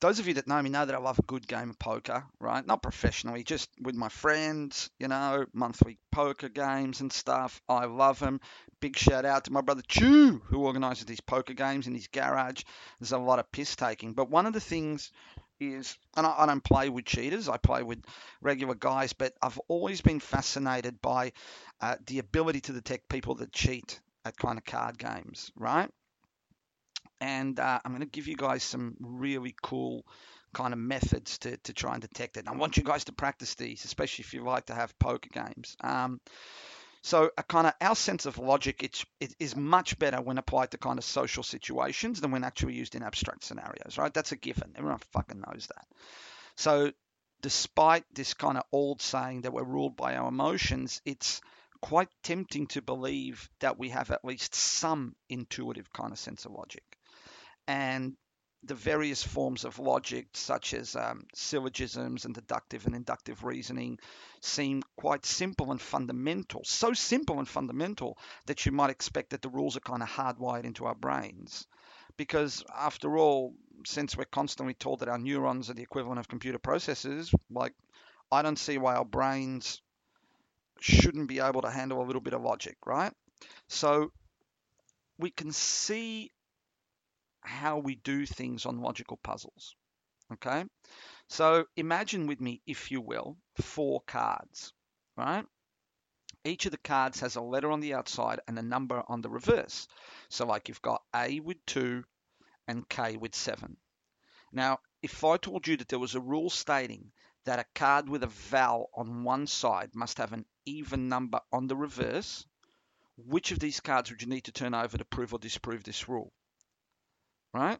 those 0.10 0.18
of 0.18 0.28
you 0.28 0.34
that 0.34 0.48
know 0.48 0.60
me 0.60 0.72
know 0.72 0.84
that 0.84 0.96
I 0.96 0.98
love 0.98 1.20
a 1.20 1.22
good 1.22 1.48
game 1.48 1.70
of 1.70 1.78
poker, 1.78 2.24
right? 2.40 2.66
Not 2.66 2.82
professionally, 2.82 3.44
just 3.44 3.70
with 3.80 3.94
my 3.94 4.10
friends, 4.10 4.90
you 4.98 5.08
know, 5.08 5.46
monthly 5.54 6.00
poker 6.12 6.50
games 6.50 7.02
and 7.02 7.14
stuff. 7.14 7.62
I 7.70 7.86
love 7.86 8.18
them. 8.18 8.42
Big 8.80 8.98
shout 8.98 9.24
out 9.24 9.46
to 9.46 9.52
my 9.52 9.62
brother 9.62 9.84
Chew, 9.88 10.42
who 10.46 10.66
organises 10.66 11.06
these 11.06 11.22
poker 11.22 11.54
games 11.54 11.86
in 11.86 11.94
his 11.94 12.08
garage. 12.08 12.64
There's 13.00 13.12
a 13.12 13.20
lot 13.20 13.38
of 13.38 13.52
piss 13.52 13.76
taking. 13.76 14.14
But 14.14 14.32
one 14.32 14.48
of 14.48 14.54
the 14.54 14.60
things 14.60 15.12
is, 15.60 15.96
and 16.18 16.26
I, 16.26 16.34
I 16.40 16.46
don't 16.48 16.64
play 16.64 16.90
with 16.90 17.06
cheaters, 17.06 17.48
I 17.48 17.58
play 17.58 17.84
with 17.84 18.04
regular 18.42 18.74
guys, 18.74 19.14
but 19.14 19.36
I've 19.44 19.60
always 19.68 20.02
been 20.02 20.22
fascinated 20.22 21.00
by 21.04 21.34
uh, 21.82 21.98
the 22.08 22.18
ability 22.18 22.62
to 22.62 22.74
detect 22.74 23.10
people 23.10 23.36
that 23.36 23.52
cheat 23.52 24.00
at 24.26 24.38
kind 24.38 24.58
of 24.58 24.66
card 24.66 24.98
games, 24.98 25.52
right? 25.56 25.92
And 27.22 27.60
uh, 27.60 27.80
I'm 27.84 27.92
going 27.92 28.02
to 28.02 28.08
give 28.08 28.28
you 28.28 28.36
guys 28.36 28.64
some 28.64 28.96
really 29.00 29.56
cool 29.62 30.06
kind 30.54 30.74
of 30.74 30.80
methods 30.80 31.38
to, 31.40 31.58
to 31.58 31.74
try 31.74 31.94
and 31.94 32.02
detect 32.02 32.38
it. 32.38 32.42
And 32.42 32.50
I 32.50 32.54
want 32.54 32.78
you 32.78 32.84
guys 32.84 33.06
to 33.06 33.14
practice 33.14 33.56
these, 33.56 33.86
especially 33.86 34.24
if 34.24 34.34
you 34.34 34.44
like 34.44 34.68
to 34.68 34.76
have 34.76 34.98
poker 35.00 35.30
games. 35.32 35.76
Um, 35.82 36.20
so 37.02 37.30
a 37.38 37.44
kind 37.44 37.68
of 37.68 37.74
our 37.80 37.96
sense 37.96 38.26
of 38.26 38.38
logic 38.38 38.84
it's, 38.84 39.06
it 39.20 39.34
is 39.40 39.56
much 39.56 39.98
better 40.00 40.22
when 40.22 40.38
applied 40.38 40.72
to 40.72 40.78
kind 40.78 40.98
of 40.98 41.06
social 41.06 41.44
situations 41.44 42.20
than 42.20 42.32
when 42.32 42.44
actually 42.44 42.74
used 42.74 42.96
in 42.96 43.04
abstract 43.04 43.44
scenarios, 43.44 43.98
right? 43.98 44.14
That's 44.14 44.32
a 44.32 44.38
given. 44.38 44.74
Everyone 44.76 45.00
fucking 45.14 45.42
knows 45.48 45.68
that. 45.68 45.86
So 46.56 46.92
despite 47.42 48.04
this 48.14 48.34
kind 48.34 48.58
of 48.58 48.64
old 48.72 49.02
saying 49.02 49.42
that 49.42 49.54
we're 49.54 49.64
ruled 49.64 49.96
by 49.96 50.16
our 50.16 50.28
emotions, 50.28 51.02
it's 51.06 51.42
quite 51.82 52.10
tempting 52.24 52.68
to 52.68 52.82
believe 52.82 53.50
that 53.62 53.80
we 53.80 53.90
have 53.90 54.12
at 54.12 54.26
least 54.26 54.54
some 54.54 55.16
intuitive 55.30 55.94
kind 55.94 56.12
of 56.12 56.20
sense 56.20 56.46
of 56.46 56.52
logic 56.52 56.84
and 57.70 58.16
the 58.64 58.74
various 58.74 59.24
forms 59.24 59.64
of 59.64 59.78
logic, 59.78 60.26
such 60.34 60.74
as 60.74 60.96
um, 60.96 61.24
syllogisms 61.36 62.26
and 62.26 62.34
deductive 62.34 62.88
and 62.88 62.96
inductive 62.96 63.44
reasoning, 63.44 64.00
seem 64.42 64.82
quite 64.98 65.24
simple 65.24 65.70
and 65.72 65.80
fundamental. 65.80 66.62
So 66.66 66.94
simple 66.94 67.38
and 67.38 67.48
fundamental 67.48 68.18
that 68.48 68.66
you 68.66 68.72
might 68.72 68.90
expect 68.90 69.30
that 69.30 69.44
the 69.44 69.50
rules 69.50 69.78
are 69.78 69.82
kind 69.82 70.02
of 70.02 70.10
hardwired 70.10 70.66
into 70.66 70.86
our 70.86 70.96
brains. 70.96 71.68
Because, 72.18 72.64
after 72.76 73.18
all, 73.18 73.54
since 73.86 74.18
we're 74.18 74.26
constantly 74.26 74.74
told 74.74 75.02
that 75.02 75.10
our 75.10 75.20
neurons 75.20 75.70
are 75.70 75.76
the 75.76 75.84
equivalent 75.84 76.20
of 76.20 76.28
computer 76.28 76.60
processors, 76.60 77.32
like, 77.52 77.74
I 78.32 78.42
don't 78.42 78.60
see 78.60 78.80
why 78.80 78.96
our 78.96 79.06
brains 79.06 79.80
shouldn't 80.82 81.30
be 81.30 81.40
able 81.40 81.62
to 81.62 81.70
handle 81.70 82.02
a 82.02 82.08
little 82.08 82.22
bit 82.22 82.34
of 82.34 82.42
logic, 82.42 82.78
right? 82.88 83.14
So, 83.68 84.12
we 85.20 85.30
can 85.30 85.52
see 85.52 86.32
how 87.42 87.80
we 87.80 87.96
do 87.96 88.26
things 88.26 88.66
on 88.66 88.82
logical 88.82 89.18
puzzles. 89.18 89.76
Okay, 90.34 90.66
so 91.28 91.66
imagine 91.76 92.28
with 92.28 92.40
me, 92.40 92.62
if 92.68 92.92
you 92.92 93.02
will, 93.02 93.38
four 93.62 94.02
cards, 94.02 94.74
right? 95.18 95.46
Each 96.44 96.66
of 96.66 96.72
the 96.72 96.78
cards 96.78 97.20
has 97.20 97.36
a 97.36 97.42
letter 97.42 97.72
on 97.72 97.80
the 97.80 97.96
outside 97.96 98.40
and 98.48 98.58
a 98.58 98.64
number 98.64 99.04
on 99.08 99.22
the 99.22 99.30
reverse. 99.30 99.88
So, 100.30 100.46
like 100.46 100.70
you've 100.70 100.82
got 100.82 101.04
A 101.16 101.40
with 101.40 101.58
2 101.66 102.04
and 102.68 102.88
K 102.88 103.18
with 103.18 103.36
7. 103.36 103.76
Now, 104.52 104.80
if 105.02 105.24
I 105.24 105.38
told 105.38 105.68
you 105.68 105.78
that 105.78 105.90
there 105.90 106.00
was 106.00 106.16
a 106.16 106.22
rule 106.22 106.50
stating 106.50 107.12
that 107.46 107.60
a 107.60 107.66
card 107.76 108.08
with 108.08 108.24
a 108.24 108.28
vowel 108.28 108.90
on 108.94 109.24
one 109.24 109.48
side 109.48 109.96
must 109.96 110.18
have 110.20 110.34
an 110.34 110.46
even 110.66 111.10
number 111.10 111.40
on 111.52 111.68
the 111.68 111.76
reverse, 111.76 112.46
which 113.18 113.52
of 113.52 113.60
these 113.60 113.80
cards 113.80 114.10
would 114.10 114.22
you 114.22 114.28
need 114.28 114.46
to 114.46 114.52
turn 114.52 114.74
over 114.74 114.98
to 114.98 115.06
prove 115.06 115.34
or 115.34 115.40
disprove 115.40 115.84
this 115.84 116.08
rule? 116.08 116.32
Right? 117.54 117.80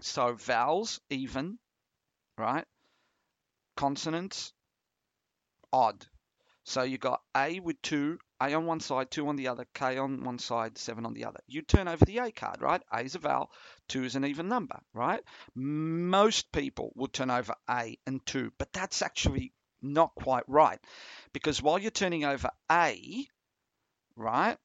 So 0.00 0.34
vowels, 0.34 1.00
even, 1.10 1.58
right? 2.36 2.66
Consonants, 3.76 4.52
odd. 5.72 6.06
So 6.64 6.82
you 6.82 6.98
got 6.98 7.22
A 7.36 7.60
with 7.60 7.80
two, 7.80 8.18
A 8.40 8.52
on 8.54 8.66
one 8.66 8.80
side, 8.80 9.10
two 9.10 9.28
on 9.28 9.36
the 9.36 9.48
other, 9.48 9.66
K 9.72 9.98
on 9.98 10.24
one 10.24 10.38
side, 10.38 10.76
seven 10.78 11.06
on 11.06 11.14
the 11.14 11.24
other. 11.26 11.40
You 11.46 11.62
turn 11.62 11.86
over 11.88 12.04
the 12.04 12.18
A 12.18 12.32
card, 12.32 12.60
right? 12.60 12.82
A 12.92 13.00
is 13.02 13.14
a 13.14 13.20
vowel, 13.20 13.50
two 13.88 14.04
is 14.04 14.16
an 14.16 14.24
even 14.24 14.48
number, 14.48 14.80
right? 14.92 15.22
Most 15.54 16.50
people 16.52 16.92
would 16.96 17.12
turn 17.12 17.30
over 17.30 17.54
A 17.70 17.96
and 18.06 18.24
two, 18.26 18.52
but 18.58 18.72
that's 18.72 19.02
actually 19.02 19.52
not 19.80 20.14
quite 20.14 20.44
right. 20.48 20.80
Because 21.32 21.62
while 21.62 21.78
you're 21.78 21.90
turning 21.90 22.24
over 22.24 22.50
A, 22.70 23.26
right, 24.16 24.58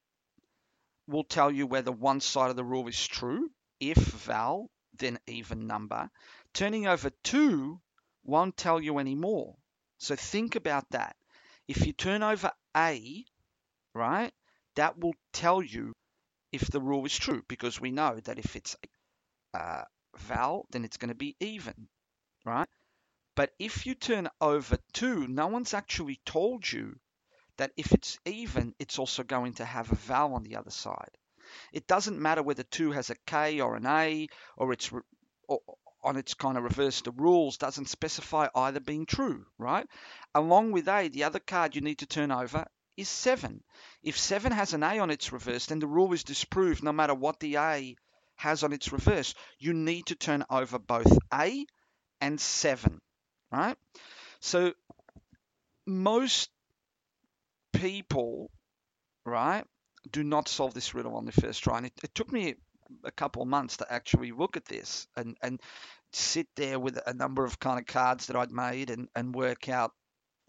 will 1.08 1.24
tell 1.24 1.52
you 1.52 1.68
whether 1.68 1.92
one 1.92 2.22
side 2.22 2.50
of 2.50 2.56
the 2.56 2.64
rule 2.64 2.88
is 2.88 3.08
true. 3.08 3.52
If 3.80 3.98
val, 3.98 4.70
then 4.94 5.20
even 5.28 5.68
number. 5.68 6.10
Turning 6.54 6.88
over 6.88 7.10
2 7.24 7.82
won't 8.24 8.58
tell 8.58 8.82
you 8.82 8.98
any 8.98 9.16
more. 9.16 9.56
So 9.98 10.16
think 10.16 10.56
about 10.56 10.90
that. 10.92 11.16
If 11.68 11.86
you 11.86 11.94
turn 11.94 12.24
over 12.24 12.52
A, 12.76 13.26
right, 13.94 14.34
that 14.76 14.98
will 15.00 15.16
tell 15.34 15.62
you 15.62 15.94
if 16.52 16.70
the 16.70 16.82
rule 16.82 17.06
is 17.06 17.18
true 17.18 17.44
because 17.48 17.80
we 17.80 17.92
know 17.92 18.20
that 18.22 18.40
if 18.40 18.56
it's 18.56 18.76
uh, 19.54 19.84
val, 20.18 20.66
then 20.72 20.86
it's 20.86 20.98
going 20.98 21.10
to 21.10 21.16
be 21.16 21.36
even, 21.40 21.88
right? 22.46 22.70
But 23.36 23.54
if 23.60 23.86
you 23.86 23.96
turn 23.96 24.30
over 24.42 24.78
2, 24.94 25.28
no 25.28 25.48
one's 25.48 25.74
actually 25.74 26.20
told 26.26 26.72
you 26.72 27.00
that 27.58 27.72
if 27.78 27.92
it's 27.92 28.18
even, 28.26 28.74
it's 28.80 29.00
also 29.00 29.24
going 29.24 29.54
to 29.54 29.66
have 29.66 29.92
a 29.92 29.96
vowel 29.96 30.34
on 30.36 30.44
the 30.44 30.56
other 30.56 30.72
side. 30.72 31.12
It 31.74 31.88
doesn't 31.88 32.20
matter 32.20 32.44
whether 32.44 32.64
2 32.64 32.92
has 32.92 33.10
a 33.10 33.16
K 33.26 33.60
or 33.60 33.76
an 33.76 33.86
A 33.86 34.28
or 34.58 34.72
it's 34.72 34.92
or 35.48 35.60
on 36.04 36.18
its 36.18 36.34
kind 36.34 36.58
of 36.58 36.64
reverse 36.64 37.02
the 37.02 37.12
rules 37.12 37.58
doesn't 37.58 37.90
specify 37.90 38.48
either 38.56 38.80
being 38.80 39.06
true, 39.06 39.46
right? 39.58 39.86
Along 40.34 40.72
with 40.72 40.88
A, 40.88 41.10
the 41.10 41.26
other 41.26 41.40
card 41.40 41.76
you 41.76 41.82
need 41.82 42.00
to 42.00 42.06
turn 42.06 42.32
over 42.32 42.66
is 42.98 43.10
7. 43.10 43.62
If 44.04 44.18
7 44.18 44.52
has 44.52 44.74
an 44.74 44.84
A 44.84 45.00
on 45.00 45.12
its 45.12 45.32
reverse, 45.32 45.68
then 45.68 45.80
the 45.80 45.88
rule 45.88 46.14
is 46.14 46.24
disproved 46.24 46.84
no 46.84 46.92
matter 46.92 47.14
what 47.14 47.40
the 47.40 47.58
A 47.58 47.96
has 48.36 48.64
on 48.64 48.74
its 48.74 48.92
reverse. 48.92 49.36
You 49.60 49.74
need 49.74 50.08
to 50.08 50.16
turn 50.16 50.44
over 50.50 50.80
both 50.80 51.12
A 51.34 51.66
and 52.20 52.40
7, 52.40 53.00
right? 53.52 53.78
So 54.40 54.74
most 55.86 56.50
people, 57.74 58.50
right, 59.26 59.66
do 60.12 60.24
not 60.24 60.48
solve 60.48 60.74
this 60.74 60.94
riddle 60.94 61.16
on 61.16 61.26
the 61.26 61.32
first 61.32 61.64
try. 61.64 61.78
And 61.78 61.86
it, 61.88 61.94
it 62.04 62.16
took 62.16 62.32
me 62.32 62.56
a 63.04 63.12
couple 63.12 63.42
of 63.42 63.48
months 63.48 63.78
to 63.78 63.92
actually 63.92 64.32
look 64.32 64.58
at 64.58 64.66
this 64.66 65.08
and, 65.16 65.38
and 65.42 65.62
sit 66.12 66.48
there 66.56 66.80
with 66.80 67.00
a 67.06 67.14
number 67.14 67.46
of 67.46 67.60
kind 67.60 67.80
of 67.80 67.86
cards 67.86 68.28
that 68.28 68.36
I'd 68.36 68.52
made 68.52 68.90
and, 68.90 69.08
and 69.16 69.34
work 69.34 69.70
out 69.70 69.92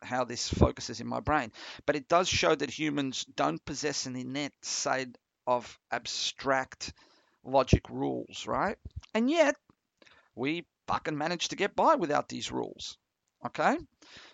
how 0.03 0.25
this 0.25 0.49
focuses 0.49 1.01
in 1.01 1.07
my 1.07 1.21
brain. 1.21 1.53
But 1.87 1.97
it 1.97 2.09
does 2.09 2.29
show 2.29 2.55
that 2.55 2.71
humans 2.71 3.25
don't 3.37 3.65
possess 3.65 4.07
an 4.07 4.17
innate 4.17 4.53
side 4.65 5.17
of 5.47 5.79
abstract 5.91 6.93
logic 7.45 7.89
rules, 7.91 8.47
right? 8.47 8.77
And 9.15 9.31
yet, 9.31 9.57
we 10.35 10.67
fucking 10.89 11.17
manage 11.17 11.49
to 11.49 11.57
get 11.57 11.77
by 11.77 11.95
without 11.95 12.29
these 12.29 12.51
rules. 12.51 12.99
Okay? 13.47 13.77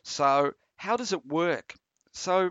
So, 0.03 0.53
how 0.77 0.97
does 0.97 1.13
it 1.13 1.27
work? 1.27 1.75
So, 2.13 2.51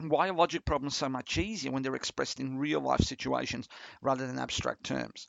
why 0.00 0.28
are 0.28 0.32
logic 0.32 0.64
problems 0.64 0.96
so 0.96 1.08
much 1.08 1.38
easier 1.38 1.72
when 1.72 1.82
they're 1.82 1.94
expressed 1.96 2.40
in 2.40 2.58
real 2.58 2.80
life 2.80 3.00
situations 3.00 3.68
rather 4.00 4.26
than 4.26 4.38
abstract 4.38 4.84
terms? 4.84 5.28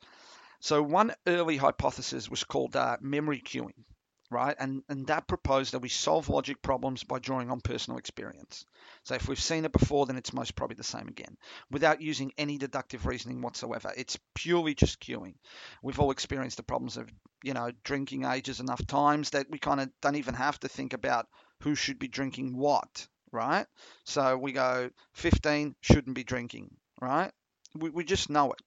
So, 0.61 0.83
one 0.83 1.13
early 1.25 1.57
hypothesis 1.57 2.29
was 2.29 2.43
called 2.43 2.75
uh, 2.75 2.97
memory 2.99 3.41
cueing, 3.41 3.85
right? 4.29 4.55
And, 4.59 4.83
and 4.89 5.07
that 5.07 5.27
proposed 5.27 5.71
that 5.71 5.79
we 5.79 5.89
solve 5.89 6.27
logic 6.27 6.61
problems 6.61 7.03
by 7.03 7.19
drawing 7.19 7.49
on 7.49 7.61
personal 7.61 7.97
experience. 7.97 8.65
So, 9.03 9.15
if 9.15 9.27
we've 9.27 9.41
seen 9.41 9.65
it 9.65 9.71
before, 9.71 10.05
then 10.05 10.17
it's 10.17 10.33
most 10.33 10.55
probably 10.55 10.75
the 10.75 10.83
same 10.83 11.07
again, 11.07 11.37
without 11.71 12.01
using 12.01 12.33
any 12.37 12.57
deductive 12.57 13.05
reasoning 13.05 13.41
whatsoever. 13.41 13.93
It's 13.95 14.19
purely 14.35 14.75
just 14.75 14.99
cueing. 14.99 15.35
We've 15.81 15.99
all 15.99 16.11
experienced 16.11 16.57
the 16.57 16.63
problems 16.63 16.97
of, 16.97 17.09
you 17.41 17.53
know, 17.53 17.71
drinking 17.83 18.25
ages 18.25 18.59
enough 18.59 18.85
times 18.85 19.29
that 19.29 19.49
we 19.49 19.59
kind 19.59 19.79
of 19.79 19.89
don't 20.01 20.17
even 20.17 20.35
have 20.35 20.59
to 20.59 20.67
think 20.67 20.91
about 20.91 21.27
who 21.61 21.73
should 21.73 21.99
be 21.99 22.09
drinking 22.09 22.55
what 22.55 23.07
right? 23.31 23.65
So 24.05 24.37
we 24.37 24.51
go 24.51 24.89
15 25.13 25.75
shouldn't 25.81 26.15
be 26.15 26.23
drinking, 26.23 26.75
right? 27.01 27.31
We, 27.75 27.89
we 27.89 28.03
just 28.03 28.29
know 28.29 28.51
it. 28.51 28.61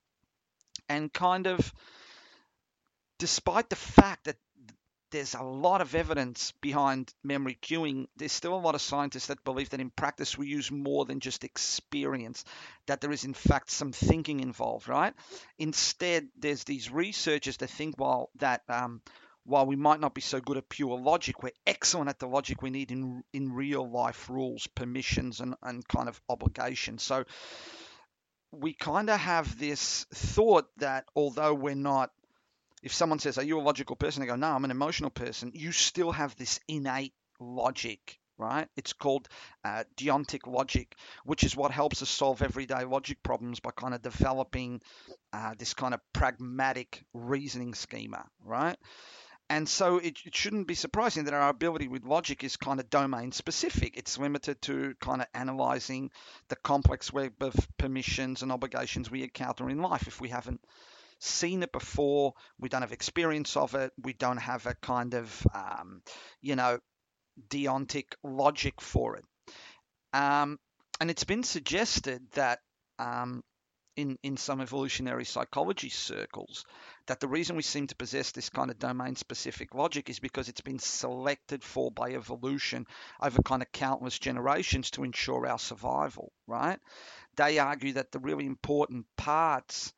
And 0.89 1.13
kind 1.13 1.47
of, 1.47 1.73
despite 3.19 3.71
the 3.71 3.77
fact 3.77 4.25
that 4.25 4.37
there's 5.13 5.35
a 5.35 5.43
lot 5.43 5.81
of 5.83 5.95
evidence 5.95 6.53
behind 6.63 7.13
memory 7.23 7.59
cueing. 7.63 8.07
There's 8.17 8.33
still 8.33 8.55
a 8.55 8.57
lot 8.57 8.75
of 8.75 8.81
scientists 8.81 9.27
that 9.27 9.45
believe 9.45 9.71
that 9.71 9.81
in 9.81 9.91
practice 9.91 10.39
we 10.39 10.49
use 10.49 10.71
more 10.71 11.05
than 11.05 11.21
just 11.21 11.45
experience, 11.45 12.45
that 12.87 13.01
there 13.01 13.13
is 13.13 13.25
in 13.25 13.35
fact 13.35 13.71
some 13.71 13.93
thinking 13.93 14.41
involved, 14.41 14.89
right? 14.89 15.15
Instead, 15.59 16.29
there's 16.39 16.65
these 16.65 16.91
researchers 16.91 17.59
that 17.59 17.69
think 17.69 17.97
well 17.99 18.31
that 18.37 18.63
um, 18.69 19.03
while 19.45 19.67
we 19.67 19.77
might 19.77 20.01
not 20.01 20.15
be 20.15 20.21
so 20.21 20.41
good 20.41 20.57
at 20.57 20.69
pure 20.69 20.99
logic, 20.99 21.43
we're 21.43 21.51
excellent 21.67 22.09
at 22.09 22.19
the 22.19 22.29
logic 22.29 22.63
we 22.63 22.71
need 22.71 22.91
in 22.91 23.23
in 23.33 23.53
real 23.53 23.89
life 23.89 24.29
rules, 24.31 24.67
permissions, 24.69 25.41
and, 25.41 25.55
and 25.63 25.87
kind 25.89 26.09
of 26.09 26.21
obligations. 26.29 27.03
So 27.03 27.25
we 28.53 28.75
kind 28.75 29.11
of 29.11 29.19
have 29.19 29.59
this 29.59 30.07
thought 30.15 30.67
that 30.77 31.07
although 31.17 31.55
we're 31.55 31.75
not 31.75 32.11
if 32.83 32.93
someone 32.93 33.19
says, 33.21 33.39
Are 33.39 33.45
you 33.45 33.59
a 33.59 33.63
logical 33.63 33.97
person? 33.97 34.21
They 34.21 34.27
go, 34.27 34.37
No, 34.37 34.49
I'm 34.49 34.65
an 34.65 34.71
emotional 34.71 35.11
person. 35.11 35.53
You 35.55 35.73
still 35.73 36.13
have 36.13 36.37
this 36.37 36.61
innate 36.69 37.15
logic, 37.41 38.19
right? 38.39 38.69
It's 38.77 38.93
called 38.93 39.29
uh, 39.65 39.85
deontic 39.97 40.47
logic, 40.47 40.95
which 41.25 41.45
is 41.45 41.57
what 41.57 41.71
helps 41.71 42.03
us 42.03 42.11
solve 42.11 42.43
everyday 42.43 42.85
logic 42.85 43.23
problems 43.23 43.61
by 43.61 43.71
kind 43.71 43.95
of 43.95 44.03
developing 44.03 44.81
uh, 45.33 45.55
this 45.59 45.75
kind 45.75 45.95
of 45.95 46.01
pragmatic 46.13 47.05
reasoning 47.15 47.75
schema, 47.75 48.25
right? 48.45 48.77
And 49.49 49.69
so 49.69 49.99
it, 49.99 50.17
it, 50.25 50.35
shouldn't 50.35 50.67
be 50.67 50.75
surprising 50.75 51.25
that 51.25 51.35
our 51.35 51.51
ability 51.51 51.87
with 51.89 52.05
logic 52.05 52.43
is 52.43 52.57
kind 52.57 52.81
of 52.81 52.89
domain 52.89 53.33
specific. 53.33 53.99
It's 53.99 54.19
limited 54.19 54.63
to 54.63 54.95
kind 55.01 55.21
of 55.21 55.29
analyzing 55.35 56.11
the 56.49 56.57
complex 56.57 57.13
web 57.13 57.35
of 57.43 57.55
permissions 57.77 58.43
and 58.43 58.51
obligations 58.51 59.11
we 59.11 59.23
encounter 59.23 59.69
in 59.69 59.83
life. 59.83 60.07
If 60.07 60.21
we 60.21 60.31
haven't 60.31 60.63
seen 61.19 61.63
it 61.63 61.71
before, 61.71 62.33
we 62.59 62.69
don't 62.69 62.83
have 62.83 62.93
experience 62.93 63.57
of 63.57 63.75
it, 63.75 63.93
we 64.03 64.15
don't 64.15 64.39
have 64.39 64.67
a 64.67 64.75
kind 64.77 65.15
of, 65.15 65.47
um, 65.55 66.03
you 66.41 66.57
know, 66.57 66.79
deontic 67.49 68.15
logic 68.25 68.81
for 68.81 69.17
it. 69.17 69.25
Um, 70.13 70.59
and 71.01 71.11
it's 71.11 71.25
been 71.25 71.43
suggested 71.43 72.23
that 72.33 72.61
um, 72.99 73.43
in, 73.97 74.19
in 74.23 74.37
some 74.37 74.61
evolutionary 74.61 75.25
psychology 75.25 75.89
circles 75.89 76.65
that 77.07 77.21
the 77.21 77.29
reason 77.29 77.57
we 77.57 77.63
seem 77.63 77.87
to 77.87 77.97
possess 77.97 78.31
this 78.31 78.49
kind 78.49 78.71
of 78.71 78.79
domain 78.79 79.17
specific 79.17 79.75
logic 79.75 80.09
is 80.09 80.21
because 80.21 80.49
it's 80.49 80.61
been 80.61 80.79
selected 80.79 81.63
for 81.63 81.91
by 81.91 82.13
evolution 82.13 82.87
over 83.21 83.43
kind 83.43 83.63
of 83.63 83.73
countless 83.73 84.19
generations 84.19 84.91
to 84.91 85.05
ensure 85.05 85.47
our 85.47 85.59
survival, 85.59 86.33
right? 86.47 86.79
They 87.37 87.59
argue 87.59 87.95
that 87.95 88.13
the 88.13 88.19
really 88.19 88.47
important 88.47 89.07
parts 89.17 89.93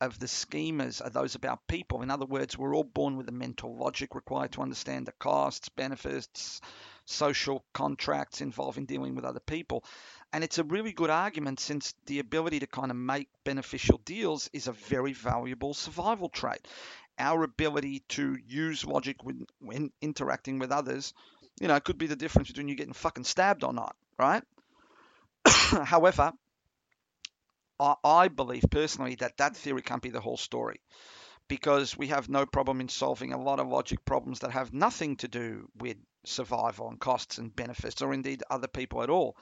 of 0.00 0.18
the 0.18 0.26
schemas 0.26 1.00
are 1.00 1.10
those 1.10 1.36
about 1.36 1.66
people. 1.68 2.02
In 2.02 2.10
other 2.10 2.26
words, 2.26 2.58
we're 2.58 2.74
all 2.74 2.82
born 2.82 3.16
with 3.16 3.28
a 3.28 3.32
mental 3.32 3.76
logic 3.76 4.16
required 4.16 4.50
to 4.52 4.62
understand 4.62 5.06
the 5.06 5.12
costs, 5.12 5.68
benefits, 5.68 6.60
social 7.04 7.64
contracts 7.72 8.40
involving 8.40 8.84
dealing 8.84 9.14
with 9.14 9.24
other 9.24 9.40
people. 9.40 9.84
And 10.32 10.42
it's 10.42 10.58
a 10.58 10.64
really 10.64 10.92
good 10.92 11.10
argument 11.10 11.60
since 11.60 11.94
the 12.06 12.18
ability 12.18 12.60
to 12.60 12.66
kind 12.66 12.90
of 12.90 12.96
make 12.96 13.28
beneficial 13.44 14.00
deals 14.04 14.48
is 14.52 14.66
a 14.66 14.72
very 14.72 15.12
valuable 15.12 15.74
survival 15.74 16.28
trait. 16.30 16.66
Our 17.18 17.44
ability 17.44 18.02
to 18.10 18.38
use 18.46 18.84
logic 18.84 19.22
when, 19.22 19.46
when 19.58 19.92
interacting 20.00 20.58
with 20.58 20.72
others, 20.72 21.12
you 21.60 21.68
know, 21.68 21.78
could 21.80 21.98
be 21.98 22.06
the 22.06 22.16
difference 22.16 22.48
between 22.48 22.68
you 22.68 22.74
getting 22.74 22.94
fucking 22.94 23.24
stabbed 23.24 23.62
or 23.62 23.74
not, 23.74 23.94
right? 24.18 24.42
However, 25.44 26.32
I, 27.78 27.94
I 28.02 28.28
believe 28.28 28.64
personally 28.70 29.16
that 29.16 29.36
that 29.36 29.56
theory 29.56 29.82
can't 29.82 30.02
be 30.02 30.10
the 30.10 30.20
whole 30.20 30.38
story 30.38 30.80
because 31.48 31.96
we 31.96 32.06
have 32.06 32.30
no 32.30 32.46
problem 32.46 32.80
in 32.80 32.88
solving 32.88 33.32
a 33.32 33.42
lot 33.42 33.60
of 33.60 33.68
logic 33.68 34.04
problems 34.06 34.40
that 34.40 34.52
have 34.52 34.72
nothing 34.72 35.16
to 35.16 35.28
do 35.28 35.68
with 35.78 35.98
survival 36.24 36.88
and 36.88 36.98
costs 36.98 37.36
and 37.38 37.54
benefits 37.54 38.00
or 38.00 38.14
indeed 38.14 38.42
other 38.48 38.68
people 38.68 39.02
at 39.02 39.10
all. 39.10 39.36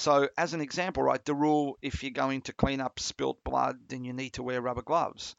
So, 0.00 0.28
as 0.38 0.54
an 0.54 0.60
example, 0.60 1.02
right, 1.02 1.24
the 1.24 1.34
rule 1.34 1.76
if 1.82 2.04
you're 2.04 2.12
going 2.12 2.42
to 2.42 2.52
clean 2.52 2.80
up 2.80 3.00
spilt 3.00 3.42
blood, 3.42 3.80
then 3.88 4.04
you 4.04 4.12
need 4.12 4.34
to 4.34 4.44
wear 4.44 4.62
rubber 4.62 4.82
gloves. 4.82 5.34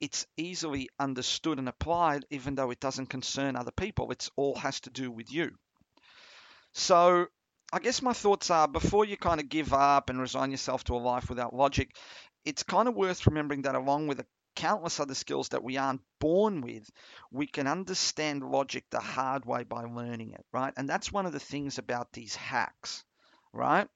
It's 0.00 0.26
easily 0.36 0.90
understood 1.00 1.58
and 1.58 1.66
applied, 1.66 2.26
even 2.28 2.54
though 2.54 2.70
it 2.70 2.78
doesn't 2.78 3.06
concern 3.06 3.56
other 3.56 3.70
people. 3.70 4.12
It's 4.12 4.30
all 4.36 4.54
has 4.56 4.80
to 4.80 4.90
do 4.90 5.10
with 5.10 5.32
you. 5.32 5.52
So, 6.74 7.28
I 7.72 7.78
guess 7.78 8.02
my 8.02 8.12
thoughts 8.12 8.50
are 8.50 8.68
before 8.68 9.06
you 9.06 9.16
kind 9.16 9.40
of 9.40 9.48
give 9.48 9.72
up 9.72 10.10
and 10.10 10.20
resign 10.20 10.50
yourself 10.50 10.84
to 10.84 10.94
a 10.94 10.98
life 10.98 11.30
without 11.30 11.54
logic, 11.54 11.96
it's 12.44 12.64
kind 12.64 12.88
of 12.88 12.94
worth 12.94 13.26
remembering 13.26 13.62
that 13.62 13.76
along 13.76 14.08
with 14.08 14.26
countless 14.54 15.00
other 15.00 15.14
skills 15.14 15.48
that 15.48 15.64
we 15.64 15.78
aren't 15.78 16.02
born 16.20 16.60
with, 16.60 16.86
we 17.30 17.46
can 17.46 17.66
understand 17.66 18.42
logic 18.42 18.84
the 18.90 19.00
hard 19.00 19.46
way 19.46 19.62
by 19.64 19.84
learning 19.84 20.32
it, 20.32 20.44
right? 20.52 20.74
And 20.76 20.86
that's 20.86 21.10
one 21.10 21.24
of 21.24 21.32
the 21.32 21.40
things 21.40 21.78
about 21.78 22.12
these 22.12 22.36
hacks, 22.36 23.04
right? 23.54 23.88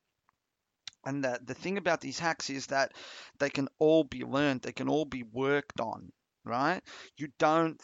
And 1.06 1.22
the, 1.22 1.38
the 1.44 1.54
thing 1.54 1.78
about 1.78 2.00
these 2.00 2.18
hacks 2.18 2.50
is 2.50 2.66
that 2.66 2.92
they 3.38 3.48
can 3.48 3.68
all 3.78 4.02
be 4.02 4.24
learned, 4.24 4.62
they 4.62 4.72
can 4.72 4.88
all 4.88 5.04
be 5.04 5.22
worked 5.22 5.80
on, 5.80 6.10
right? 6.44 6.82
You 7.16 7.28
don't 7.38 7.80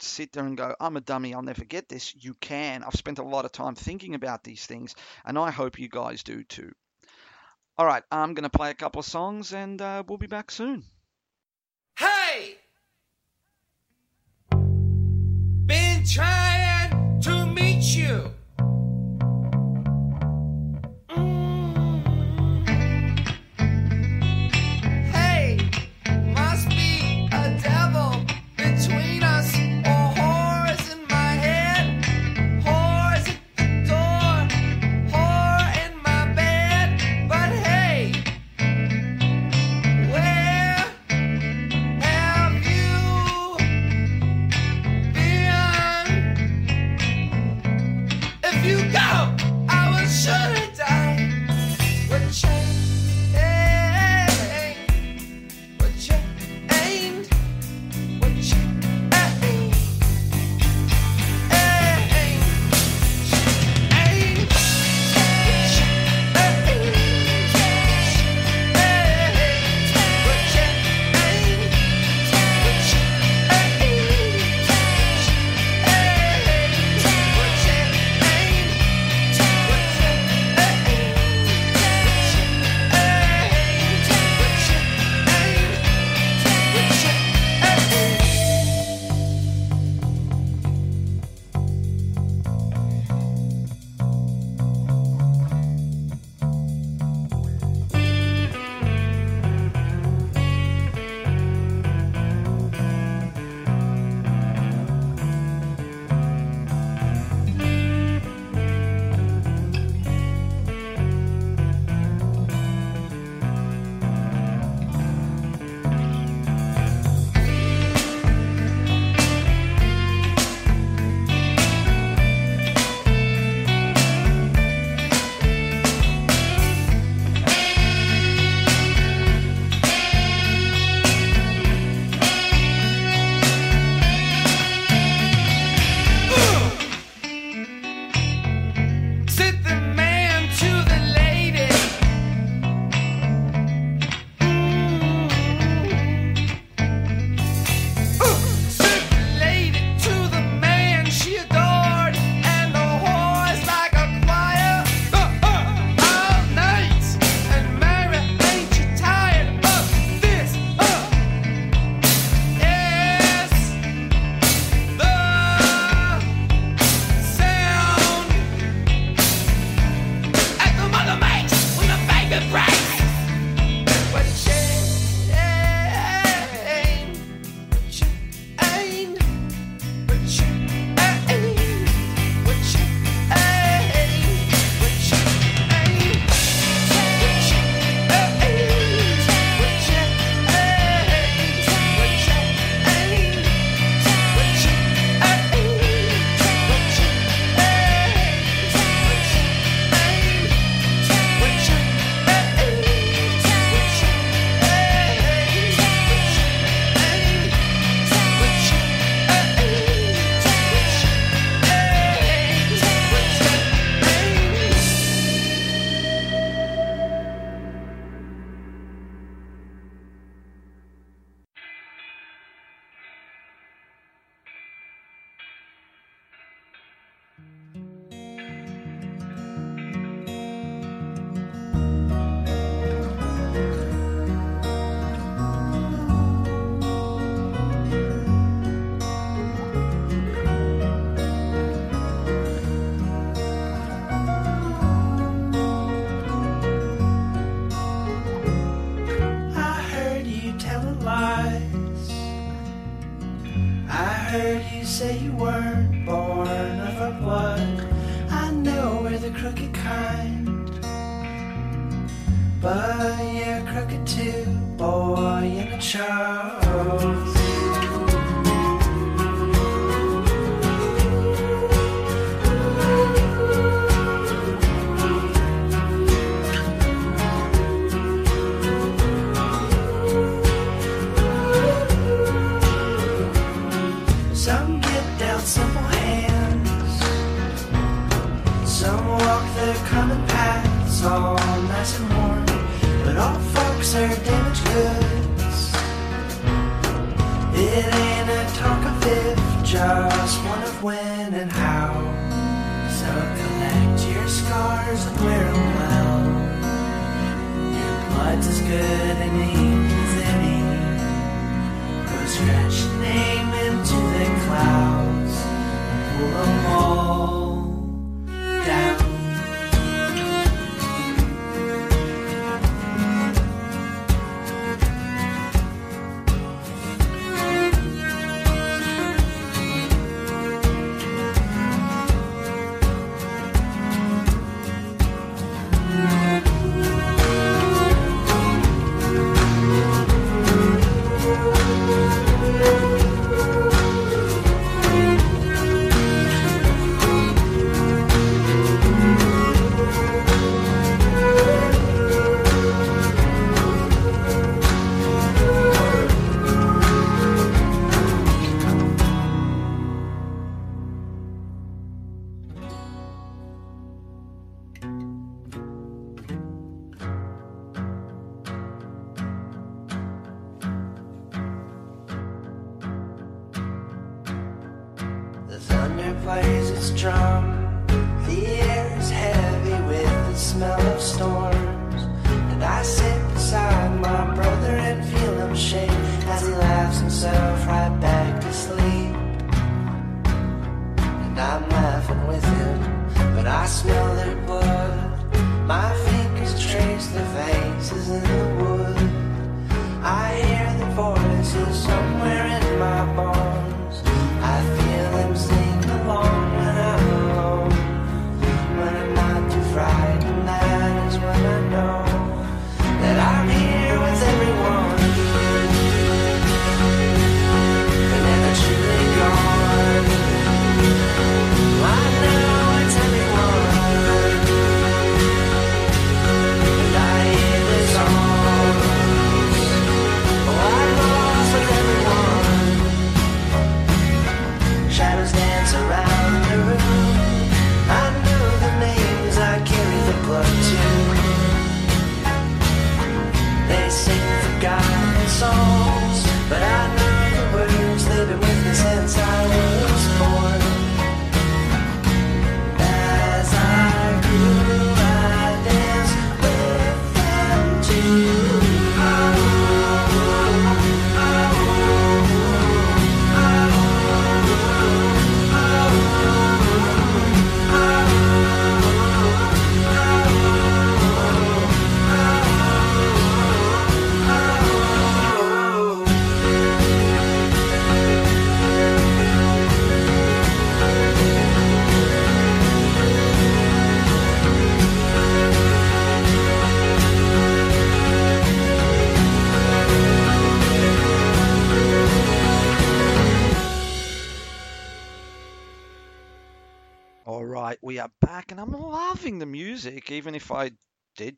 sit 0.00 0.32
there 0.32 0.44
and 0.44 0.56
go, 0.56 0.74
I'm 0.80 0.96
a 0.96 1.00
dummy, 1.00 1.32
I'll 1.32 1.42
never 1.42 1.64
get 1.64 1.88
this. 1.88 2.12
You 2.14 2.34
can. 2.34 2.82
I've 2.82 2.96
spent 2.96 3.20
a 3.20 3.24
lot 3.24 3.44
of 3.44 3.52
time 3.52 3.76
thinking 3.76 4.14
about 4.14 4.42
these 4.42 4.66
things, 4.66 4.96
and 5.24 5.38
I 5.38 5.52
hope 5.52 5.78
you 5.78 5.88
guys 5.88 6.24
do 6.24 6.42
too. 6.42 6.72
All 7.78 7.86
right, 7.86 8.02
I'm 8.10 8.34
going 8.34 8.42
to 8.42 8.50
play 8.50 8.70
a 8.70 8.74
couple 8.74 8.98
of 8.98 9.06
songs, 9.06 9.52
and 9.52 9.80
uh, 9.80 10.02
we'll 10.06 10.18
be 10.18 10.26
back 10.26 10.50
soon. 10.50 10.82
Hey! 11.96 12.56
Been 15.66 16.04
trying 16.04 16.45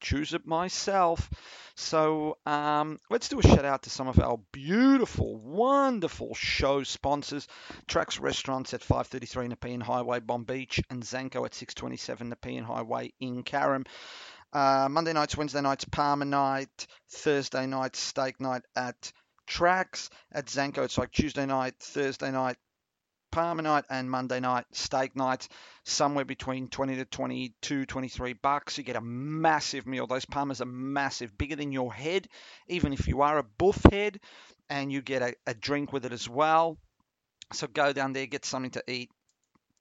choose 0.08 0.32
it 0.32 0.46
myself. 0.46 1.28
So 1.76 2.38
um, 2.46 2.98
let's 3.10 3.28
do 3.28 3.38
a 3.38 3.42
shout 3.42 3.64
out 3.64 3.82
to 3.82 3.90
some 3.90 4.08
of 4.08 4.18
our 4.18 4.38
beautiful, 4.52 5.36
wonderful 5.36 6.34
show 6.34 6.82
sponsors: 6.82 7.46
Tracks 7.86 8.18
Restaurants 8.18 8.72
at 8.74 8.82
533 8.82 9.48
Nepean 9.48 9.80
Highway, 9.80 10.20
Bonbeach, 10.20 10.82
and 10.90 11.02
Zanko 11.02 11.44
at 11.44 11.54
627 11.54 12.30
Nepean 12.30 12.64
Highway 12.64 13.12
in 13.20 13.42
Carrum. 13.44 13.86
Uh, 14.52 14.88
Monday 14.90 15.12
nights, 15.12 15.36
Wednesday 15.36 15.60
nights, 15.60 15.84
Parma 15.84 16.24
night, 16.24 16.86
Thursday 17.10 17.66
night, 17.66 17.94
steak 17.94 18.40
night 18.40 18.62
at 18.74 19.12
Tracks. 19.46 20.08
At 20.32 20.46
Zanko, 20.46 20.84
it's 20.84 20.96
like 20.96 21.12
Tuesday 21.12 21.44
night, 21.44 21.74
Thursday 21.80 22.30
night, 22.30 22.56
Parma 23.30 23.62
night 23.62 23.84
and 23.90 24.10
Monday 24.10 24.40
night 24.40 24.64
steak 24.72 25.14
nights, 25.16 25.48
somewhere 25.84 26.24
between 26.24 26.68
20 26.68 26.96
to 26.96 27.04
22, 27.04 27.86
23 27.86 28.32
bucks. 28.34 28.78
You 28.78 28.84
get 28.84 28.96
a 28.96 29.00
massive 29.00 29.86
meal. 29.86 30.06
Those 30.06 30.26
Parmas 30.26 30.60
are 30.60 30.66
massive, 30.66 31.36
bigger 31.36 31.56
than 31.56 31.72
your 31.72 31.92
head, 31.92 32.28
even 32.68 32.92
if 32.92 33.08
you 33.08 33.22
are 33.22 33.38
a 33.38 33.42
buff 33.42 33.82
head, 33.90 34.20
and 34.68 34.92
you 34.92 35.02
get 35.02 35.22
a, 35.22 35.34
a 35.46 35.54
drink 35.54 35.92
with 35.92 36.04
it 36.04 36.12
as 36.12 36.28
well. 36.28 36.78
So 37.52 37.66
go 37.66 37.92
down 37.92 38.12
there, 38.12 38.26
get 38.26 38.44
something 38.44 38.72
to 38.72 38.84
eat. 38.86 39.10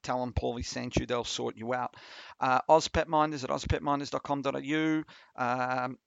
Tell 0.03 0.21
them 0.21 0.31
Paulie 0.33 0.65
sent 0.65 0.95
you, 0.95 1.05
they'll 1.05 1.23
sort 1.23 1.57
you 1.57 1.73
out. 1.73 1.95
Uh, 2.39 2.59
Oz 2.69 2.87
Pet 2.87 3.09
Minders 3.09 3.43
at 3.43 3.49
ozpetminders.com.au. 3.49 5.03
Um, 5.35 5.97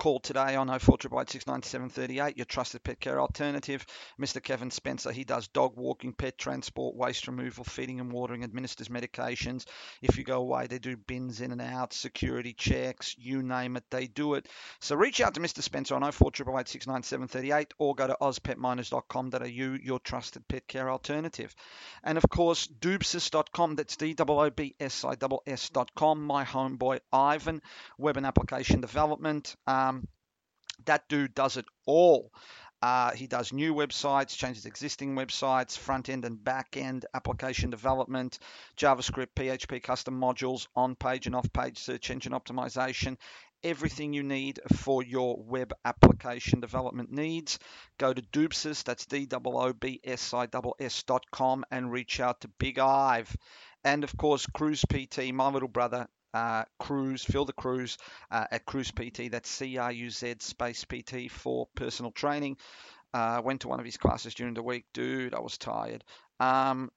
Call 0.00 0.18
today 0.18 0.56
on 0.56 0.68
0488 0.68 2.36
your 2.38 2.46
trusted 2.46 2.82
pet 2.82 3.00
care 3.00 3.20
alternative. 3.20 3.84
Mr. 4.18 4.42
Kevin 4.42 4.70
Spencer, 4.70 5.12
he 5.12 5.24
does 5.24 5.48
dog 5.48 5.76
walking, 5.76 6.14
pet 6.14 6.38
transport, 6.38 6.96
waste 6.96 7.26
removal, 7.26 7.64
feeding 7.64 8.00
and 8.00 8.10
watering, 8.10 8.42
administers 8.42 8.88
medications. 8.88 9.66
If 10.00 10.16
you 10.16 10.24
go 10.24 10.38
away, 10.40 10.68
they 10.68 10.78
do 10.78 10.96
bins 10.96 11.42
in 11.42 11.52
and 11.52 11.60
out, 11.60 11.92
security 11.92 12.54
checks, 12.54 13.14
you 13.18 13.42
name 13.42 13.76
it, 13.76 13.84
they 13.90 14.06
do 14.06 14.32
it. 14.36 14.48
So 14.80 14.96
reach 14.96 15.20
out 15.20 15.34
to 15.34 15.40
Mr. 15.40 15.60
Spencer 15.60 15.94
on 15.94 16.10
0488 16.10 17.74
or 17.76 17.94
go 17.94 18.06
to 18.06 18.16
ozpetminders.com.au, 18.22 19.78
your 19.82 19.98
trusted 19.98 20.48
pet 20.48 20.66
care 20.66 20.88
alternative. 20.88 21.54
And 22.02 22.16
of 22.16 22.24
course, 22.30 22.66
doobsis.com, 22.66 23.74
that's 23.74 23.98
D-O-O-B-S-I-S-S.com, 23.98 24.24
my 26.24 26.46
homeboy 26.46 27.00
Ivan, 27.12 27.60
web 27.98 28.16
and 28.16 28.24
application 28.24 28.80
development. 28.80 29.56
Um, 29.66 29.89
that 30.86 31.08
dude 31.08 31.34
does 31.34 31.56
it 31.56 31.66
all. 31.86 32.32
Uh, 32.82 33.10
he 33.10 33.26
does 33.26 33.52
new 33.52 33.74
websites, 33.74 34.36
changes 34.36 34.64
existing 34.64 35.14
websites, 35.14 35.76
front 35.76 36.08
end 36.08 36.24
and 36.24 36.42
back 36.42 36.78
end 36.78 37.04
application 37.12 37.68
development, 37.68 38.38
JavaScript, 38.78 39.34
PHP 39.36 39.82
custom 39.82 40.18
modules, 40.18 40.66
on 40.74 40.94
page 40.94 41.26
and 41.26 41.36
off 41.36 41.52
page 41.52 41.78
search 41.78 42.10
engine 42.10 42.32
optimization, 42.32 43.18
everything 43.62 44.14
you 44.14 44.22
need 44.22 44.60
for 44.76 45.02
your 45.02 45.36
web 45.42 45.74
application 45.84 46.60
development 46.60 47.12
needs. 47.12 47.58
Go 47.98 48.14
to 48.14 48.22
Doobsis, 48.22 48.82
that's 48.82 49.04
D 49.04 49.28
O 49.30 49.40
O 49.44 49.72
B 49.74 50.00
S 50.02 50.32
I 50.32 50.48
S 50.78 51.02
dot 51.02 51.24
com, 51.30 51.64
and 51.70 51.92
reach 51.92 52.18
out 52.18 52.40
to 52.40 52.48
Big 52.58 52.78
Ive. 52.78 53.36
And 53.84 54.04
of 54.04 54.16
course, 54.16 54.46
Cruz 54.46 54.82
PT, 54.88 55.34
my 55.34 55.50
little 55.50 55.68
brother, 55.68 56.08
uh, 56.34 56.64
Cruz, 56.78 57.24
Phil 57.24 57.44
the 57.44 57.52
Cruise 57.52 57.98
uh, 58.30 58.46
at 58.50 58.64
Cruz 58.64 58.90
PT. 58.90 59.30
That's 59.30 59.48
C 59.48 59.76
R 59.78 59.92
U 59.92 60.10
Z 60.10 60.36
space 60.40 60.84
PT 60.84 61.30
for 61.30 61.68
personal 61.74 62.12
training. 62.12 62.56
Uh, 63.12 63.42
went 63.44 63.62
to 63.62 63.68
one 63.68 63.80
of 63.80 63.86
his 63.86 63.96
classes 63.96 64.34
during 64.34 64.54
the 64.54 64.62
week. 64.62 64.84
Dude, 64.92 65.34
I 65.34 65.40
was 65.40 65.58
tired. 65.58 66.04
Um, 66.38 66.90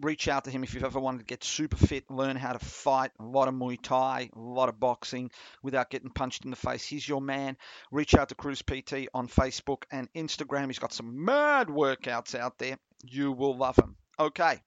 reach 0.00 0.28
out 0.28 0.44
to 0.44 0.50
him 0.50 0.64
if 0.64 0.74
you've 0.74 0.84
ever 0.84 0.98
wanted 0.98 1.18
to 1.18 1.24
get 1.24 1.44
super 1.44 1.76
fit, 1.76 2.10
learn 2.10 2.36
how 2.36 2.52
to 2.52 2.58
fight, 2.58 3.10
a 3.18 3.24
lot 3.24 3.48
of 3.48 3.54
Muay 3.54 3.80
Thai, 3.80 4.30
a 4.34 4.38
lot 4.38 4.68
of 4.68 4.80
boxing 4.80 5.30
without 5.62 5.90
getting 5.90 6.10
punched 6.10 6.44
in 6.44 6.50
the 6.50 6.56
face. 6.56 6.84
He's 6.84 7.08
your 7.08 7.20
man. 7.20 7.56
Reach 7.90 8.14
out 8.14 8.30
to 8.30 8.34
Cruz 8.34 8.62
PT 8.62 9.08
on 9.14 9.28
Facebook 9.28 9.84
and 9.90 10.12
Instagram. 10.14 10.66
He's 10.66 10.78
got 10.78 10.92
some 10.92 11.24
mad 11.24 11.68
workouts 11.68 12.34
out 12.34 12.58
there. 12.58 12.78
You 13.04 13.32
will 13.32 13.56
love 13.56 13.76
him. 13.76 13.96
Okay. 14.18 14.60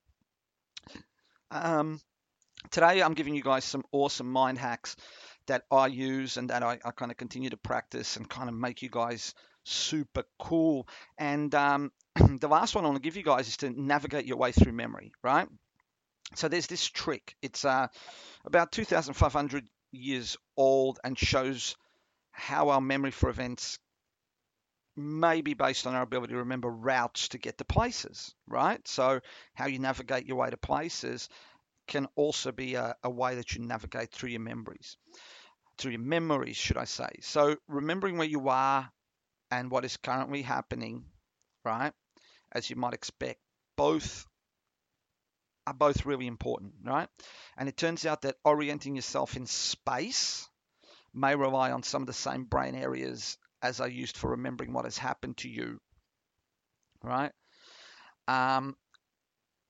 Um, 1.51 1.99
today 2.71 3.01
I'm 3.01 3.13
giving 3.13 3.35
you 3.35 3.43
guys 3.43 3.63
some 3.63 3.83
awesome 3.91 4.31
mind 4.31 4.57
hacks 4.57 4.95
that 5.47 5.63
I 5.71 5.87
use 5.87 6.37
and 6.37 6.49
that 6.49 6.63
I, 6.63 6.79
I 6.83 6.91
kind 6.91 7.11
of 7.11 7.17
continue 7.17 7.49
to 7.49 7.57
practice 7.57 8.17
and 8.17 8.29
kind 8.29 8.49
of 8.49 8.55
make 8.55 8.81
you 8.81 8.89
guys 8.89 9.33
super 9.63 10.23
cool. 10.39 10.87
And 11.17 11.53
um, 11.55 11.91
the 12.39 12.47
last 12.47 12.75
one 12.75 12.85
I 12.85 12.87
want 12.87 13.01
to 13.01 13.07
give 13.07 13.17
you 13.17 13.23
guys 13.23 13.47
is 13.47 13.57
to 13.57 13.69
navigate 13.69 14.25
your 14.25 14.37
way 14.37 14.51
through 14.51 14.73
memory, 14.73 15.11
right? 15.23 15.47
So 16.35 16.47
there's 16.47 16.67
this 16.67 16.85
trick. 16.85 17.35
It's 17.41 17.65
uh, 17.65 17.87
about 18.45 18.71
2,500 18.71 19.67
years 19.91 20.37
old 20.57 20.99
and 21.03 21.17
shows 21.17 21.75
how 22.31 22.69
our 22.69 22.81
memory 22.81 23.11
for 23.11 23.29
events 23.29 23.77
may 24.95 25.41
be 25.41 25.53
based 25.53 25.87
on 25.87 25.95
our 25.95 26.03
ability 26.03 26.33
to 26.33 26.39
remember 26.39 26.69
routes 26.69 27.29
to 27.29 27.37
get 27.37 27.57
to 27.57 27.65
places, 27.65 28.35
right? 28.47 28.85
So 28.87 29.21
how 29.53 29.67
you 29.67 29.79
navigate 29.79 30.27
your 30.27 30.37
way 30.37 30.49
to 30.49 30.57
places 30.57 31.29
can 31.87 32.07
also 32.15 32.51
be 32.51 32.75
a, 32.75 32.95
a 33.03 33.09
way 33.09 33.35
that 33.35 33.53
you 33.53 33.61
navigate 33.61 34.11
through 34.11 34.29
your 34.29 34.41
memories, 34.41 34.97
through 35.77 35.91
your 35.91 36.01
memories, 36.01 36.57
should 36.57 36.77
I 36.77 36.85
say. 36.85 37.09
So 37.21 37.57
remembering 37.67 38.17
where 38.17 38.27
you 38.27 38.49
are 38.49 38.91
and 39.51 39.71
what 39.71 39.85
is 39.85 39.97
currently 39.97 40.41
happening, 40.41 41.05
right? 41.63 41.93
As 42.51 42.69
you 42.69 42.75
might 42.75 42.93
expect, 42.93 43.39
both 43.75 44.27
are 45.65 45.73
both 45.73 46.05
really 46.05 46.27
important, 46.27 46.73
right? 46.83 47.07
And 47.57 47.69
it 47.69 47.77
turns 47.77 48.05
out 48.05 48.21
that 48.23 48.37
orienting 48.43 48.95
yourself 48.95 49.35
in 49.35 49.45
space 49.45 50.47
may 51.13 51.35
rely 51.35 51.71
on 51.71 51.83
some 51.83 52.03
of 52.03 52.07
the 52.07 52.13
same 52.13 52.45
brain 52.45 52.75
areas 52.75 53.37
as 53.61 53.79
are 53.79 53.87
used 53.87 54.17
for 54.17 54.31
remembering 54.31 54.73
what 54.73 54.85
has 54.85 54.97
happened 54.97 55.37
to 55.37 55.49
you, 55.49 55.79
right? 57.01 57.31
Um, 58.27 58.75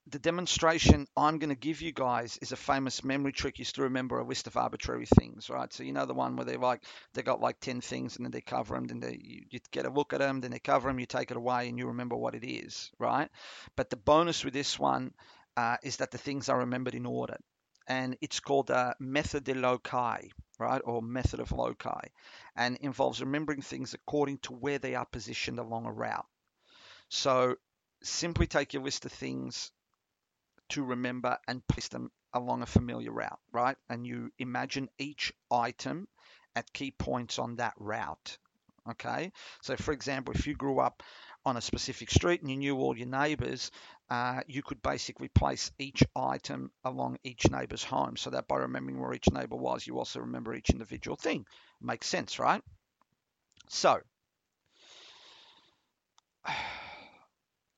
the 0.08 0.20
demonstration 0.20 1.08
I'm 1.16 1.39
going 1.39 1.49
to 1.49 1.56
give 1.56 1.82
you 1.82 1.93
guys 1.93 2.38
is 2.41 2.51
a 2.51 2.58
famous 2.58 3.04
memory 3.06 3.32
trick 3.32 3.58
used 3.58 3.76
to 3.76 3.84
remember 3.84 4.20
a 4.20 4.26
list 4.26 4.47
of 4.47 4.58
arbitrary 4.58 5.06
things, 5.06 5.49
right? 5.49 5.72
So 5.72 5.84
you 5.84 5.93
know 5.93 6.06
the 6.06 6.14
one 6.14 6.36
where 6.36 6.45
they 6.45 6.58
like 6.58 6.84
they 7.14 7.22
got 7.22 7.39
like 7.39 7.60
10 7.62 7.80
things 7.80 8.18
and 8.18 8.26
then 8.26 8.32
they 8.32 8.41
cover 8.41 8.76
them, 8.76 8.86
then 8.86 8.99
they, 8.99 9.18
you, 9.22 9.43
you 9.49 9.60
get 9.72 9.86
a 9.86 9.89
look 9.89 10.12
at 10.12 10.20
them, 10.20 10.41
then 10.41 10.51
they 10.51 10.60
cover 10.60 10.89
them, 10.89 10.99
you 10.99 11.06
take 11.06 11.32
it 11.32 11.38
away 11.38 11.70
and 11.70 11.78
you 11.78 11.88
remember 11.88 12.18
what 12.18 12.36
it 12.36 12.45
is, 12.45 12.91
right? 12.99 13.30
But 13.78 13.89
the 13.89 13.95
bonus 13.95 14.43
with 14.43 14.54
this 14.54 14.78
one 14.78 15.14
uh, 15.56 15.78
is 15.84 15.97
that 15.97 16.12
the 16.12 16.18
things 16.18 16.49
are 16.49 16.60
remembered 16.60 16.95
in 16.95 17.06
order. 17.06 17.38
And 17.88 18.18
it's 18.22 18.39
called 18.39 18.70
a 18.72 18.95
method 18.99 19.45
de 19.45 19.54
loci, 19.54 20.30
right? 20.60 20.82
Or 20.84 21.01
method 21.01 21.39
of 21.39 21.51
loci, 21.51 22.10
and 22.56 22.78
involves 22.78 23.22
remembering 23.22 23.62
things 23.62 23.93
according 23.93 24.39
to 24.39 24.54
where 24.54 24.80
they 24.80 24.95
are 24.95 25.06
positioned 25.06 25.60
along 25.60 25.86
a 25.86 25.91
route. 25.91 26.26
So 27.10 27.56
simply 28.01 28.47
take 28.47 28.74
your 28.74 28.84
list 28.84 29.06
of 29.06 29.12
things 29.12 29.72
to 30.74 30.84
remember 30.84 31.38
and 31.47 31.67
place 31.67 31.88
them 31.89 32.11
along 32.34 32.61
a 32.61 32.65
familiar 32.67 33.11
route, 33.11 33.39
right? 33.51 33.78
And 33.89 34.05
you 34.05 34.32
imagine 34.39 34.89
each 34.99 35.34
item 35.51 36.07
at 36.55 36.71
key 36.74 36.91
points 36.91 37.39
on 37.39 37.55
that 37.57 37.74
route. 37.78 38.38
Okay, 38.89 39.32
so 39.61 39.78
for 39.78 39.93
example, 39.93 40.34
if 40.34 40.45
you 40.45 40.55
grew 40.55 40.80
up 40.80 41.03
on 41.45 41.55
a 41.55 41.61
specific 41.61 42.09
street 42.11 42.41
and 42.41 42.49
you 42.51 42.57
knew 42.57 42.78
all 42.78 42.97
your 42.97 43.07
neighbors, 43.07 43.71
uh, 44.09 44.41
you 44.47 44.61
could 44.61 44.82
basically 44.82 45.30
place 45.30 45.71
each 45.80 46.03
item 46.15 46.69
along 46.84 47.17
each 47.24 47.49
neighbor's 47.49 47.84
home 47.84 48.17
so 48.17 48.30
that 48.32 48.47
by 48.47 48.57
remembering 48.57 48.99
where 48.99 49.13
each 49.13 49.30
neighbor 49.32 49.55
was, 49.55 49.88
you 49.88 49.97
also 49.97 50.19
remember 50.19 50.53
each 50.53 50.69
individual 50.69 51.15
thing. 51.15 51.45
Makes 51.82 52.07
sense, 52.07 52.39
right? 52.39 52.61
So, 53.69 54.01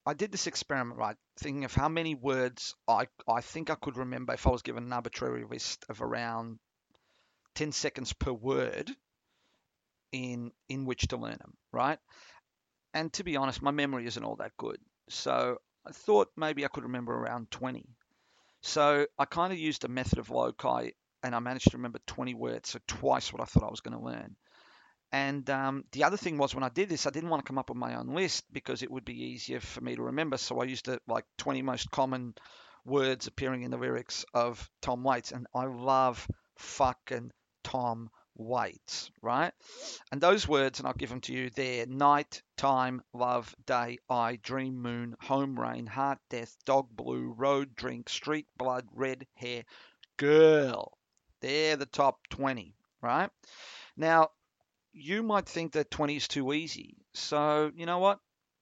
I 0.05 0.13
did 0.13 0.31
this 0.31 0.47
experiment, 0.47 0.99
right, 0.99 1.17
thinking 1.37 1.65
of 1.65 1.73
how 1.73 1.89
many 1.89 2.13
words 2.13 2.75
I, 2.87 3.07
I 3.27 3.41
think 3.41 3.69
I 3.69 3.75
could 3.75 3.97
remember 3.97 4.33
if 4.33 4.45
I 4.45 4.51
was 4.51 4.61
given 4.61 4.83
an 4.83 4.93
arbitrary 4.93 5.45
list 5.49 5.85
of 5.89 6.01
around 6.01 6.59
10 7.55 7.71
seconds 7.71 8.13
per 8.13 8.31
word 8.31 8.91
in 10.11 10.51
in 10.69 10.85
which 10.85 11.07
to 11.07 11.17
learn 11.17 11.37
them, 11.39 11.57
right? 11.71 11.99
And 12.93 13.11
to 13.13 13.23
be 13.23 13.35
honest, 13.35 13.61
my 13.61 13.71
memory 13.71 14.05
isn't 14.05 14.23
all 14.23 14.37
that 14.37 14.55
good. 14.57 14.77
So 15.09 15.57
I 15.85 15.91
thought 15.91 16.31
maybe 16.37 16.65
I 16.65 16.69
could 16.69 16.83
remember 16.83 17.13
around 17.13 17.51
20. 17.51 17.85
So 18.61 19.05
I 19.17 19.25
kind 19.25 19.51
of 19.51 19.59
used 19.59 19.83
a 19.83 19.89
method 19.89 20.19
of 20.19 20.29
loci 20.29 20.91
and 21.23 21.35
I 21.35 21.39
managed 21.39 21.71
to 21.71 21.77
remember 21.77 21.99
20 22.07 22.33
words, 22.35 22.69
so 22.69 22.79
twice 22.87 23.33
what 23.33 23.41
I 23.41 23.45
thought 23.45 23.63
I 23.63 23.71
was 23.71 23.81
going 23.81 23.97
to 23.97 24.05
learn. 24.05 24.35
And 25.15 25.49
um, 25.49 25.85
the 25.93 26.03
other 26.03 26.17
thing 26.17 26.37
was 26.37 26.53
when 26.53 26.65
I 26.65 26.67
did 26.67 26.89
this, 26.89 27.07
I 27.07 27.09
didn't 27.09 27.29
want 27.29 27.41
to 27.41 27.47
come 27.47 27.57
up 27.57 27.69
with 27.69 27.77
my 27.77 27.95
own 27.95 28.09
list 28.09 28.43
because 28.51 28.83
it 28.83 28.91
would 28.91 29.05
be 29.05 29.27
easier 29.27 29.61
for 29.61 29.79
me 29.79 29.95
to 29.95 30.01
remember. 30.01 30.35
So 30.35 30.59
I 30.59 30.65
used 30.65 30.89
it 30.89 31.01
like 31.07 31.23
20 31.37 31.61
most 31.61 31.89
common 31.89 32.33
words 32.83 33.25
appearing 33.25 33.63
in 33.63 33.71
the 33.71 33.77
lyrics 33.77 34.25
of 34.33 34.69
Tom 34.81 35.05
Waits. 35.05 35.31
And 35.31 35.47
I 35.55 35.67
love 35.67 36.27
fucking 36.57 37.31
Tom 37.63 38.09
Waits, 38.35 39.09
right? 39.21 39.53
And 40.11 40.19
those 40.19 40.49
words, 40.49 40.79
and 40.79 40.87
I'll 40.87 40.93
give 40.93 41.11
them 41.11 41.21
to 41.21 41.33
you 41.33 41.49
there 41.51 41.85
night, 41.85 42.41
time, 42.57 43.01
love, 43.13 43.55
day, 43.65 43.99
I, 44.09 44.35
dream, 44.43 44.81
moon, 44.81 45.15
home, 45.21 45.57
rain, 45.57 45.85
heart, 45.85 46.17
death, 46.29 46.53
dog, 46.65 46.89
blue, 46.91 47.33
road, 47.37 47.73
drink, 47.73 48.09
street, 48.09 48.47
blood, 48.57 48.85
red, 48.91 49.25
hair, 49.35 49.63
girl. 50.17 50.97
They're 51.39 51.77
the 51.77 51.85
top 51.85 52.19
20, 52.31 52.75
right? 53.01 53.29
Now, 53.95 54.31
you 54.95 55.23
might 55.23 55.45
think 55.45 55.73
that 55.73 55.91
20 55.91 56.15
is 56.15 56.27
too 56.27 56.53
easy. 56.53 56.95
So, 57.13 57.69
you 57.75 57.85
know 57.85 57.99
what? 57.99 58.19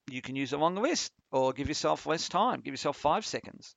You 0.09 0.21
can 0.21 0.35
use 0.35 0.51
a 0.51 0.57
longer 0.57 0.81
list 0.81 1.11
or 1.31 1.53
give 1.53 1.67
yourself 1.67 2.05
less 2.05 2.27
time, 2.27 2.61
give 2.61 2.73
yourself 2.73 2.97
five 2.97 3.25
seconds. 3.25 3.75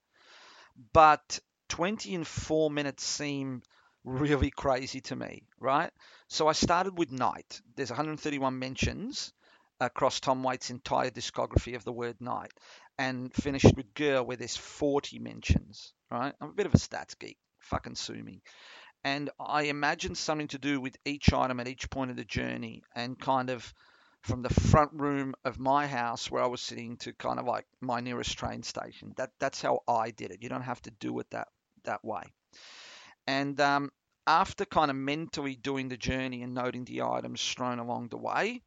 But 0.93 1.39
20 1.69 2.15
and 2.15 2.27
four 2.27 2.71
minutes 2.71 3.05
seem 3.05 3.63
really 4.05 4.51
crazy 4.51 5.01
to 5.03 5.17
me, 5.17 5.43
right? 5.61 5.91
So 6.29 6.49
I 6.49 6.53
started 6.53 6.99
with 6.99 7.13
night. 7.13 7.61
There's 7.77 7.91
131 7.91 8.59
mentions 8.59 9.33
across 9.79 10.21
Tom 10.21 10.43
Waits' 10.43 10.71
entire 10.71 11.11
discography 11.11 11.77
of 11.77 11.85
the 11.85 11.93
word 11.93 12.17
night, 12.21 12.53
and 12.99 13.33
finished 13.35 13.77
with 13.77 13.93
girl, 13.93 14.25
where 14.25 14.39
there's 14.39 14.57
40 14.57 15.19
mentions, 15.19 15.93
right? 16.11 16.33
I'm 16.41 16.49
a 16.49 16.55
bit 16.55 16.65
of 16.65 16.75
a 16.75 16.79
stats 16.79 17.19
geek. 17.19 17.37
Fucking 17.61 17.97
sue 17.97 18.23
me 18.23 18.43
and 19.05 19.31
I 19.39 19.63
imagined 19.63 20.19
something 20.19 20.49
to 20.49 20.59
do 20.59 20.81
with 20.81 20.97
each 21.05 21.33
item 21.33 21.61
at 21.61 21.69
each 21.69 21.89
point 21.91 22.11
of 22.11 22.17
the 22.17 22.25
journey 22.25 22.83
and 22.95 23.19
kind 23.19 23.51
of 23.51 23.73
from 24.23 24.43
the 24.43 24.53
front 24.53 24.91
room 24.95 25.35
of 25.45 25.59
my 25.59 25.87
house 25.87 26.31
where 26.31 26.43
I 26.43 26.47
was 26.47 26.61
sitting 26.61 26.97
to 26.99 27.13
kind 27.13 27.39
of 27.39 27.47
like 27.47 27.65
my 27.81 28.01
nearest 28.01 28.37
train 28.37 28.63
station. 28.63 29.15
That 29.17 29.31
that's 29.39 29.63
how 29.63 29.81
I 29.87 30.11
did 30.11 30.33
it. 30.33 30.43
You 30.43 30.49
don't 30.49 30.63
have 30.63 30.83
to 30.83 30.91
do 30.91 31.19
it 31.21 31.31
that 31.31 31.49
that 31.85 32.05
way. 32.05 32.23
And 33.27 33.61
um, 33.61 33.91
after 34.27 34.65
kind 34.65 34.91
of 34.91 34.97
mentally 34.97 35.55
doing 35.55 35.89
the 35.89 35.97
journey 35.97 36.43
and 36.43 36.55
noting 36.55 36.85
the 36.85 37.03
items 37.03 37.41
strewn 37.41 37.79
along 37.79 38.09
the 38.09 38.17
way, 38.17 38.63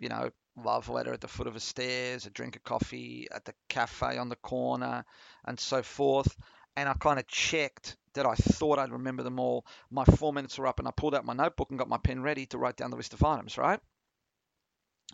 you 0.00 0.08
know, 0.08 0.30
love 0.56 0.88
letter 0.88 1.12
at 1.12 1.20
the 1.20 1.28
foot 1.28 1.46
of 1.46 1.54
the 1.54 1.60
stairs, 1.60 2.26
a 2.26 2.30
drink 2.30 2.56
of 2.56 2.64
coffee 2.64 3.28
at 3.30 3.44
the 3.44 3.54
cafe 3.68 4.18
on 4.18 4.28
the 4.28 4.36
corner, 4.36 5.04
and 5.44 5.58
so 5.58 5.82
forth. 5.82 6.34
And 6.76 6.88
I 6.88 6.94
kind 6.94 7.18
of 7.18 7.26
checked 7.26 7.96
that 8.18 8.26
I 8.26 8.34
thought 8.34 8.78
I'd 8.78 8.92
remember 8.92 9.22
them 9.22 9.38
all. 9.40 9.64
My 9.90 10.04
four 10.04 10.32
minutes 10.32 10.58
were 10.58 10.66
up, 10.66 10.78
and 10.78 10.86
I 10.86 10.90
pulled 10.90 11.14
out 11.14 11.24
my 11.24 11.34
notebook 11.34 11.70
and 11.70 11.78
got 11.78 11.88
my 11.88 11.98
pen 11.98 12.22
ready 12.22 12.46
to 12.46 12.58
write 12.58 12.76
down 12.76 12.90
the 12.90 12.96
list 12.96 13.14
of 13.14 13.24
items, 13.24 13.56
right? 13.56 13.80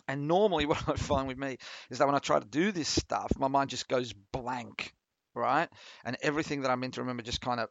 And 0.07 0.27
normally, 0.27 0.65
what 0.67 0.87
I 0.89 0.95
find 0.95 1.27
with 1.27 1.37
me 1.37 1.57
is 1.89 1.99
that 1.99 2.07
when 2.07 2.15
I 2.15 2.19
try 2.19 2.39
to 2.39 2.45
do 2.45 2.71
this 2.71 2.89
stuff, 2.89 3.31
my 3.37 3.47
mind 3.47 3.69
just 3.69 3.87
goes 3.87 4.13
blank, 4.13 4.93
right? 5.33 5.69
And 6.03 6.17
everything 6.21 6.61
that 6.61 6.71
I'm 6.71 6.79
meant 6.79 6.95
to 6.95 7.01
remember 7.01 7.23
just 7.23 7.41
kind 7.41 7.59
of 7.59 7.69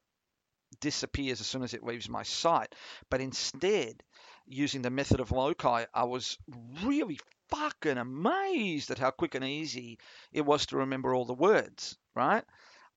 disappears 0.80 1.40
as 1.40 1.46
soon 1.46 1.62
as 1.62 1.74
it 1.74 1.84
leaves 1.84 2.08
my 2.08 2.22
sight. 2.22 2.74
But 3.10 3.20
instead, 3.20 4.02
using 4.46 4.82
the 4.82 4.90
method 4.90 5.20
of 5.20 5.32
loci, 5.32 5.84
I 5.92 6.04
was 6.04 6.38
really 6.82 7.18
fucking 7.48 7.98
amazed 7.98 8.90
at 8.90 8.98
how 8.98 9.10
quick 9.10 9.34
and 9.34 9.44
easy 9.44 9.98
it 10.32 10.42
was 10.42 10.66
to 10.66 10.78
remember 10.78 11.14
all 11.14 11.24
the 11.24 11.34
words, 11.34 11.96
right? 12.14 12.44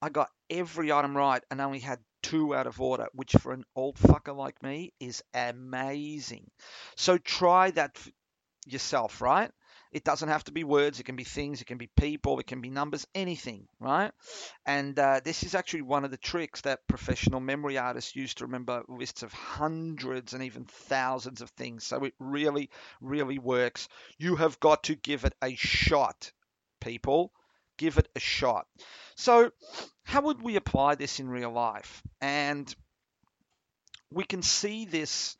I 0.01 0.09
got 0.09 0.29
every 0.49 0.91
item 0.91 1.17
right 1.17 1.43
and 1.49 1.59
only 1.59 1.79
had 1.79 1.99
two 2.21 2.55
out 2.55 2.67
of 2.67 2.81
order, 2.81 3.07
which 3.13 3.33
for 3.33 3.53
an 3.53 3.63
old 3.75 3.97
fucker 3.97 4.35
like 4.35 4.61
me 4.63 4.93
is 4.99 5.23
amazing. 5.33 6.49
So 6.95 7.17
try 7.17 7.71
that 7.71 7.97
yourself, 8.65 9.21
right? 9.21 9.51
It 9.91 10.03
doesn't 10.03 10.29
have 10.29 10.43
to 10.45 10.51
be 10.51 10.63
words. 10.63 10.99
It 10.99 11.05
can 11.05 11.15
be 11.15 11.23
things. 11.23 11.61
It 11.61 11.65
can 11.65 11.77
be 11.77 11.89
people. 11.95 12.39
It 12.39 12.47
can 12.47 12.59
be 12.59 12.69
numbers. 12.69 13.07
Anything, 13.15 13.67
right? 13.79 14.11
And 14.65 14.99
uh, 14.99 15.21
this 15.23 15.43
is 15.43 15.55
actually 15.55 15.83
one 15.83 16.03
of 16.03 16.11
the 16.11 16.17
tricks 16.17 16.61
that 16.61 16.85
professional 16.87 17.39
memory 17.39 17.77
artists 17.77 18.15
use 18.15 18.33
to 18.35 18.45
remember 18.45 18.83
lists 18.89 19.23
of 19.23 19.31
hundreds 19.31 20.33
and 20.33 20.43
even 20.43 20.65
thousands 20.65 21.41
of 21.41 21.49
things. 21.51 21.85
So 21.85 22.03
it 22.03 22.13
really, 22.19 22.69
really 23.01 23.39
works. 23.39 23.87
You 24.17 24.35
have 24.35 24.59
got 24.59 24.83
to 24.83 24.95
give 24.95 25.23
it 25.23 25.33
a 25.41 25.55
shot, 25.55 26.31
people. 26.81 27.31
Give 27.77 27.97
it 27.97 28.07
a 28.15 28.19
shot. 28.19 28.67
So, 29.15 29.51
how 30.03 30.21
would 30.21 30.41
we 30.41 30.55
apply 30.55 30.95
this 30.95 31.19
in 31.19 31.29
real 31.29 31.51
life? 31.51 32.01
And 32.21 32.73
we 34.11 34.23
can 34.23 34.41
see 34.41 34.85
this 34.85 35.37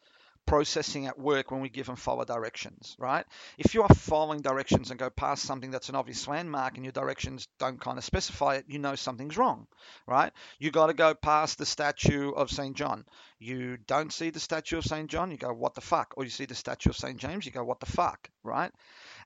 processing 0.47 1.05
at 1.05 1.19
work 1.19 1.51
when 1.51 1.61
we 1.61 1.69
give 1.69 1.85
them 1.85 1.97
follow 1.97 2.23
directions, 2.23 2.95
right? 2.97 3.25
If 3.57 3.75
you 3.75 3.83
are 3.83 3.93
following 3.93 4.41
directions 4.41 4.89
and 4.89 4.99
go 4.99 5.09
past 5.09 5.43
something 5.43 5.69
that's 5.69 5.89
an 5.89 5.95
obvious 5.95 6.27
landmark 6.27 6.75
and 6.75 6.85
your 6.85 6.93
directions 6.93 7.47
don't 7.59 7.79
kind 7.79 7.97
of 7.97 8.03
specify 8.03 8.55
it, 8.55 8.65
you 8.67 8.79
know 8.79 8.95
something's 8.95 9.37
wrong, 9.37 9.67
right? 10.07 10.31
You 10.57 10.71
got 10.71 10.87
to 10.87 10.93
go 10.93 11.13
past 11.13 11.57
the 11.57 11.65
statue 11.65 12.31
of 12.31 12.49
St. 12.49 12.75
John. 12.75 13.05
You 13.39 13.77
don't 13.85 14.11
see 14.11 14.29
the 14.29 14.39
statue 14.39 14.77
of 14.77 14.85
St. 14.85 15.09
John, 15.09 15.31
you 15.31 15.37
go, 15.37 15.53
what 15.53 15.75
the 15.75 15.81
fuck? 15.81 16.13
Or 16.15 16.23
you 16.23 16.29
see 16.29 16.45
the 16.45 16.55
statue 16.55 16.89
of 16.89 16.97
St. 16.97 17.17
James, 17.17 17.45
you 17.45 17.51
go, 17.51 17.63
what 17.63 17.81
the 17.81 17.85
fuck, 17.85 18.29
right? 18.43 18.71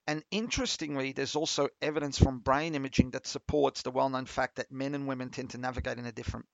And 0.08 0.24
interestingly, 0.32 1.12
there's 1.12 1.36
also 1.36 1.70
evidence 1.82 2.18
from 2.18 2.40
brain 2.40 2.76
imaging 2.76 3.12
that 3.12 3.28
supports 3.28 3.82
the 3.82 3.92
well 3.92 4.10
known 4.10 4.26
fact 4.26 4.56
that 4.56 4.72
men 4.72 4.96
and 4.96 5.08
women 5.08 5.30
tend 5.30 5.52
to 5.52 5.58
navigate 5.58 6.00
in 6.00 6.06
a 6.06 6.12
different 6.12 6.48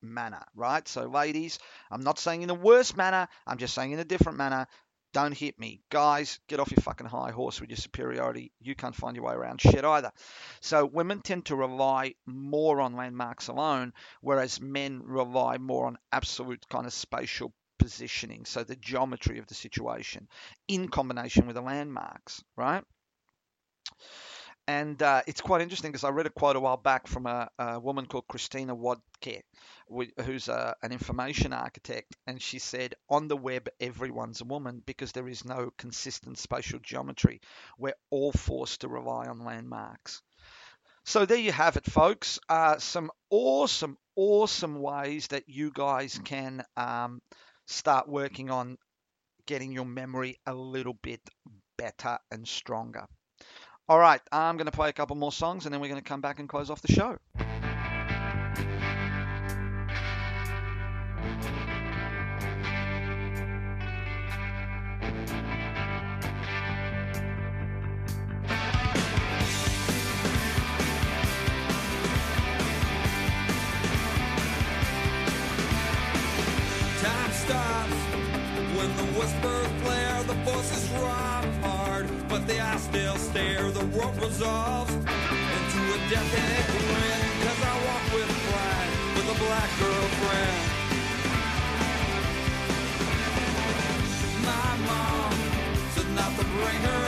manner, 0.00 0.42
right? 0.54 0.86
So, 0.86 1.06
ladies, 1.06 1.58
I'm 1.90 2.02
not 2.02 2.18
saying 2.18 2.42
in 2.42 2.50
a 2.50 2.54
worse 2.54 2.96
manner, 2.96 3.28
I'm 3.46 3.58
just 3.58 3.74
saying 3.74 3.92
in 3.92 3.98
a 3.98 4.04
different 4.04 4.38
manner. 4.38 4.66
Don't 5.12 5.36
hit 5.36 5.58
me. 5.58 5.82
Guys, 5.90 6.40
get 6.48 6.58
off 6.58 6.70
your 6.70 6.80
fucking 6.80 7.06
high 7.06 7.32
horse 7.32 7.60
with 7.60 7.68
your 7.68 7.76
superiority. 7.76 8.50
You 8.60 8.74
can't 8.74 8.94
find 8.94 9.14
your 9.14 9.26
way 9.26 9.34
around 9.34 9.60
shit 9.60 9.84
either. 9.84 10.10
So, 10.60 10.86
women 10.86 11.20
tend 11.20 11.46
to 11.46 11.56
rely 11.56 12.14
more 12.24 12.80
on 12.80 12.96
landmarks 12.96 13.48
alone, 13.48 13.92
whereas 14.22 14.60
men 14.60 15.02
rely 15.04 15.58
more 15.58 15.86
on 15.86 15.98
absolute 16.12 16.66
kind 16.70 16.86
of 16.86 16.94
spatial 16.94 17.52
positioning, 17.78 18.44
so 18.44 18.62
the 18.62 18.76
geometry 18.76 19.38
of 19.38 19.46
the 19.48 19.54
situation 19.54 20.28
in 20.68 20.88
combination 20.88 21.46
with 21.46 21.56
the 21.56 21.60
landmarks, 21.62 22.42
right? 22.56 22.84
And 24.68 25.02
uh, 25.02 25.22
it's 25.26 25.40
quite 25.40 25.60
interesting 25.60 25.90
because 25.90 26.04
I 26.04 26.10
read 26.10 26.26
a 26.26 26.30
quote 26.30 26.54
a 26.54 26.60
while 26.60 26.76
back 26.76 27.08
from 27.08 27.26
a, 27.26 27.50
a 27.58 27.80
woman 27.80 28.06
called 28.06 28.28
Christina 28.28 28.76
Wodtke, 28.76 29.42
who's 30.24 30.48
a, 30.48 30.76
an 30.82 30.92
information 30.92 31.52
architect. 31.52 32.14
And 32.28 32.40
she 32.40 32.60
said, 32.60 32.94
On 33.08 33.26
the 33.26 33.36
web, 33.36 33.68
everyone's 33.80 34.40
a 34.40 34.44
woman 34.44 34.80
because 34.86 35.10
there 35.12 35.28
is 35.28 35.44
no 35.44 35.72
consistent 35.78 36.38
spatial 36.38 36.78
geometry. 36.78 37.40
We're 37.76 37.96
all 38.10 38.32
forced 38.32 38.82
to 38.82 38.88
rely 38.88 39.26
on 39.26 39.44
landmarks. 39.44 40.22
So 41.04 41.26
there 41.26 41.38
you 41.38 41.50
have 41.50 41.76
it, 41.76 41.84
folks. 41.84 42.38
Uh, 42.48 42.78
some 42.78 43.10
awesome, 43.30 43.98
awesome 44.14 44.80
ways 44.80 45.26
that 45.28 45.48
you 45.48 45.72
guys 45.74 46.20
can 46.24 46.62
um, 46.76 47.20
start 47.66 48.08
working 48.08 48.50
on 48.50 48.78
getting 49.46 49.72
your 49.72 49.84
memory 49.84 50.38
a 50.46 50.54
little 50.54 50.94
bit 51.02 51.20
better 51.76 52.18
and 52.30 52.46
stronger. 52.46 53.06
All 53.92 53.98
right, 53.98 54.22
I'm 54.32 54.56
going 54.56 54.64
to 54.64 54.72
play 54.72 54.88
a 54.88 54.92
couple 54.94 55.16
more 55.16 55.30
songs 55.30 55.66
and 55.66 55.74
then 55.74 55.78
we're 55.82 55.88
going 55.88 56.00
to 56.00 56.08
come 56.08 56.22
back 56.22 56.38
and 56.38 56.48
close 56.48 56.70
off 56.70 56.80
the 56.80 56.90
show. 56.90 57.18
Resolves 84.22 84.94
into 84.94 85.80
a 85.94 85.98
death 86.08 86.32
grin. 86.70 87.22
Cause 87.42 87.62
I 87.62 87.74
walk 87.86 88.04
with 88.14 88.30
pride 88.46 88.90
with 89.16 89.34
a 89.34 89.38
black 89.44 89.70
girlfriend. 89.80 90.62
My 94.46 94.70
mom 94.86 95.32
said 95.94 96.08
not 96.14 96.38
to 96.38 96.44
bring 96.44 96.80
her 96.88 97.01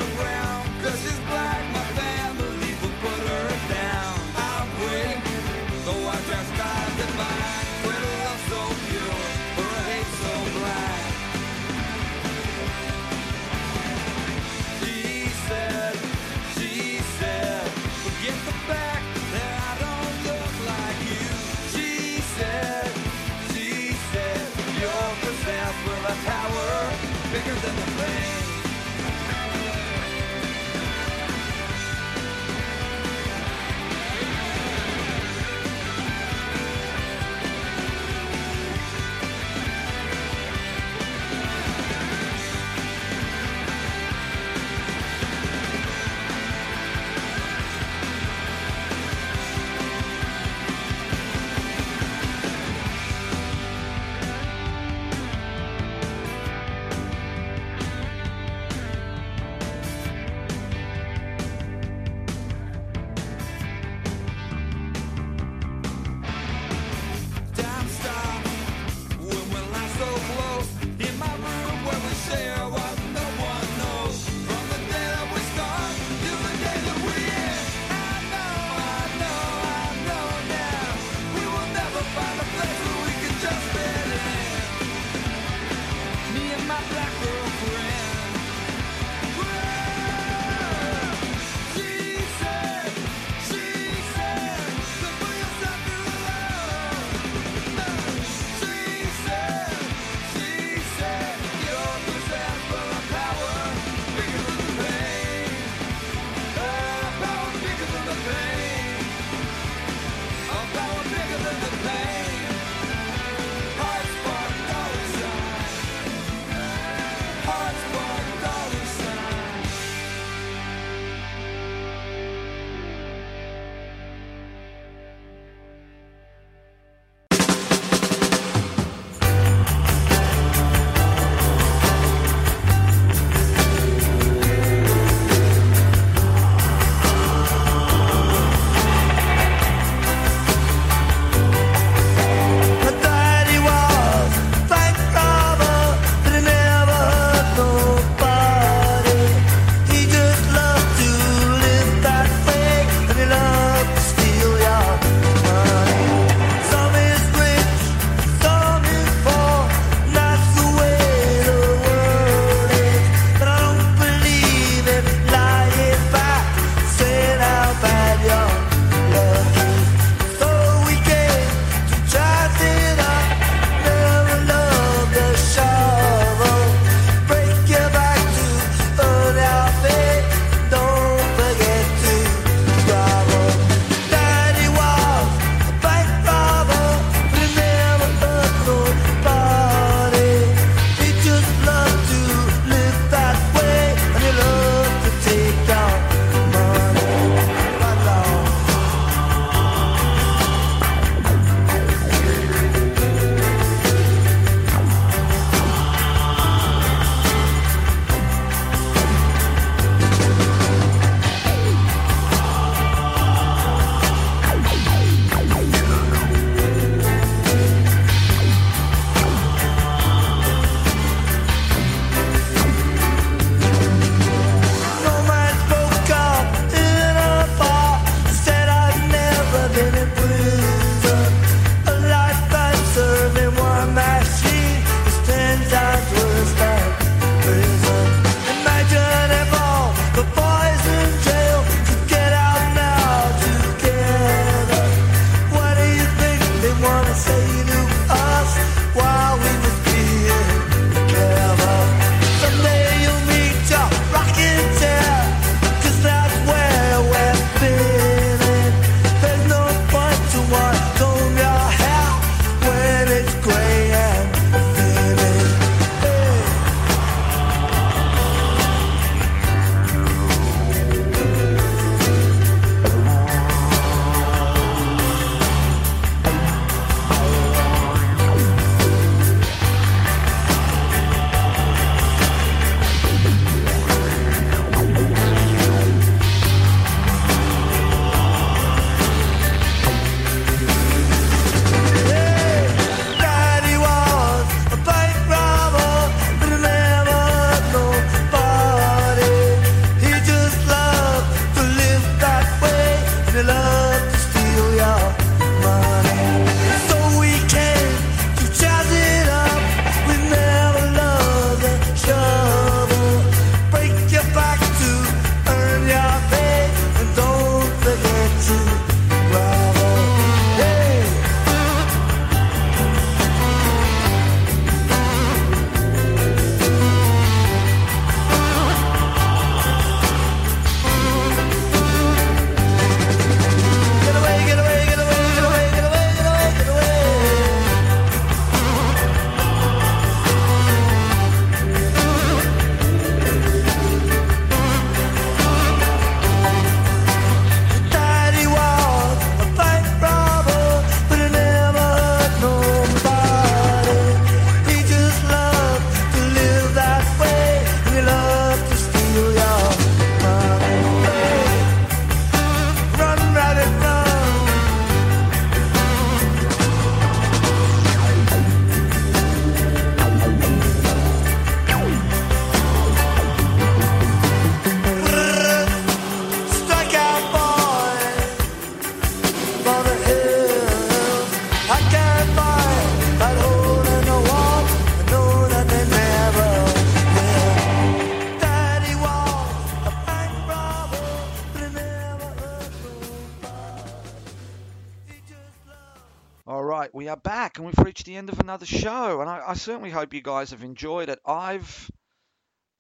end 398.25 398.31
of 398.31 398.41
another 398.41 398.64
show. 398.64 399.20
And 399.20 399.29
I, 399.29 399.43
I 399.49 399.55
certainly 399.55 399.91
hope 399.91 400.14
you 400.14 400.22
guys 400.22 400.53
have 400.53 400.62
enjoyed 400.62 401.11
it. 401.11 401.18
I've 401.27 401.91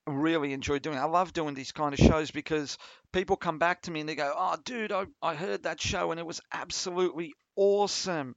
really 0.06 0.54
enjoyed 0.54 0.80
doing 0.80 0.96
it. 0.96 1.00
I 1.00 1.04
love 1.04 1.34
doing 1.34 1.52
these 1.54 1.72
kind 1.72 1.92
of 1.92 1.98
shows 1.98 2.30
because 2.30 2.78
people 3.12 3.36
come 3.36 3.58
back 3.58 3.82
to 3.82 3.90
me 3.90 4.00
and 4.00 4.08
they 4.08 4.14
go, 4.14 4.32
Oh, 4.34 4.56
dude, 4.64 4.90
I, 4.90 5.04
I 5.20 5.34
heard 5.34 5.64
that 5.64 5.82
show 5.82 6.10
and 6.10 6.18
it 6.20 6.24
was 6.24 6.40
absolutely 6.50 7.34
awesome. 7.56 8.36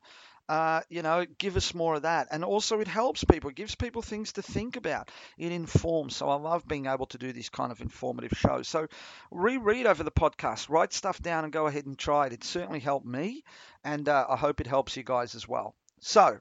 Uh, 0.50 0.82
you 0.90 1.02
know, 1.02 1.26
give 1.38 1.56
us 1.56 1.74
more 1.74 1.96
of 1.96 2.02
that. 2.02 2.28
And 2.32 2.44
also, 2.44 2.82
it 2.82 2.88
helps 2.88 3.24
people, 3.24 3.50
it 3.50 3.56
gives 3.56 3.76
people 3.76 4.02
things 4.02 4.34
to 4.34 4.42
think 4.42 4.76
about. 4.76 5.10
It 5.38 5.52
informs. 5.54 6.16
So, 6.16 6.30
I 6.30 6.36
love 6.36 6.66
being 6.66 6.86
able 6.86 7.06
to 7.08 7.18
do 7.18 7.34
these 7.34 7.50
kind 7.50 7.70
of 7.70 7.82
informative 7.82 8.32
shows. 8.32 8.70
So, 8.70 8.88
reread 9.30 9.86
over 9.88 10.04
the 10.04 10.12
podcast, 10.12 10.70
write 10.70 10.94
stuff 10.94 11.22
down, 11.22 11.44
and 11.44 11.52
go 11.52 11.68
ahead 11.68 11.86
and 11.86 11.98
try 11.98 12.28
it. 12.28 12.34
It 12.34 12.46
certainly 12.46 12.80
helped 12.80 13.06
me, 13.06 13.44
and 13.84 14.08
uh, 14.08 14.26
I 14.30 14.38
hope 14.38 14.62
it 14.62 14.68
helps 14.68 14.96
you 14.96 15.04
guys 15.04 15.36
as 15.36 15.50
well. 15.50 15.76
So, 16.00 16.40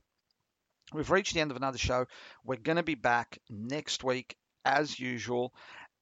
we've 0.92 1.10
reached 1.10 1.34
the 1.34 1.40
end 1.40 1.50
of 1.50 1.56
another 1.56 1.78
show. 1.78 2.06
We're 2.44 2.56
going 2.56 2.76
to 2.76 2.82
be 2.82 2.94
back 2.94 3.38
next 3.50 4.04
week, 4.04 4.36
as 4.64 4.98
usual. 4.98 5.52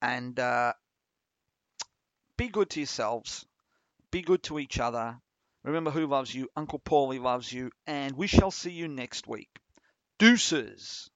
And 0.01 0.39
uh, 0.39 0.73
be 2.37 2.47
good 2.49 2.69
to 2.71 2.79
yourselves, 2.79 3.45
be 4.11 4.21
good 4.21 4.43
to 4.43 4.59
each 4.59 4.79
other 4.79 5.19
Remember 5.65 5.89
who 5.89 6.05
loves 6.05 6.33
you, 6.33 6.47
Uncle 6.55 6.77
Paulie 6.77 7.19
loves 7.19 7.51
you, 7.51 7.71
and 7.87 8.15
we 8.15 8.27
shall 8.27 8.51
see 8.51 8.69
you 8.69 8.87
next 8.87 9.27
week. 9.27 9.49
Deuces. 10.19 11.09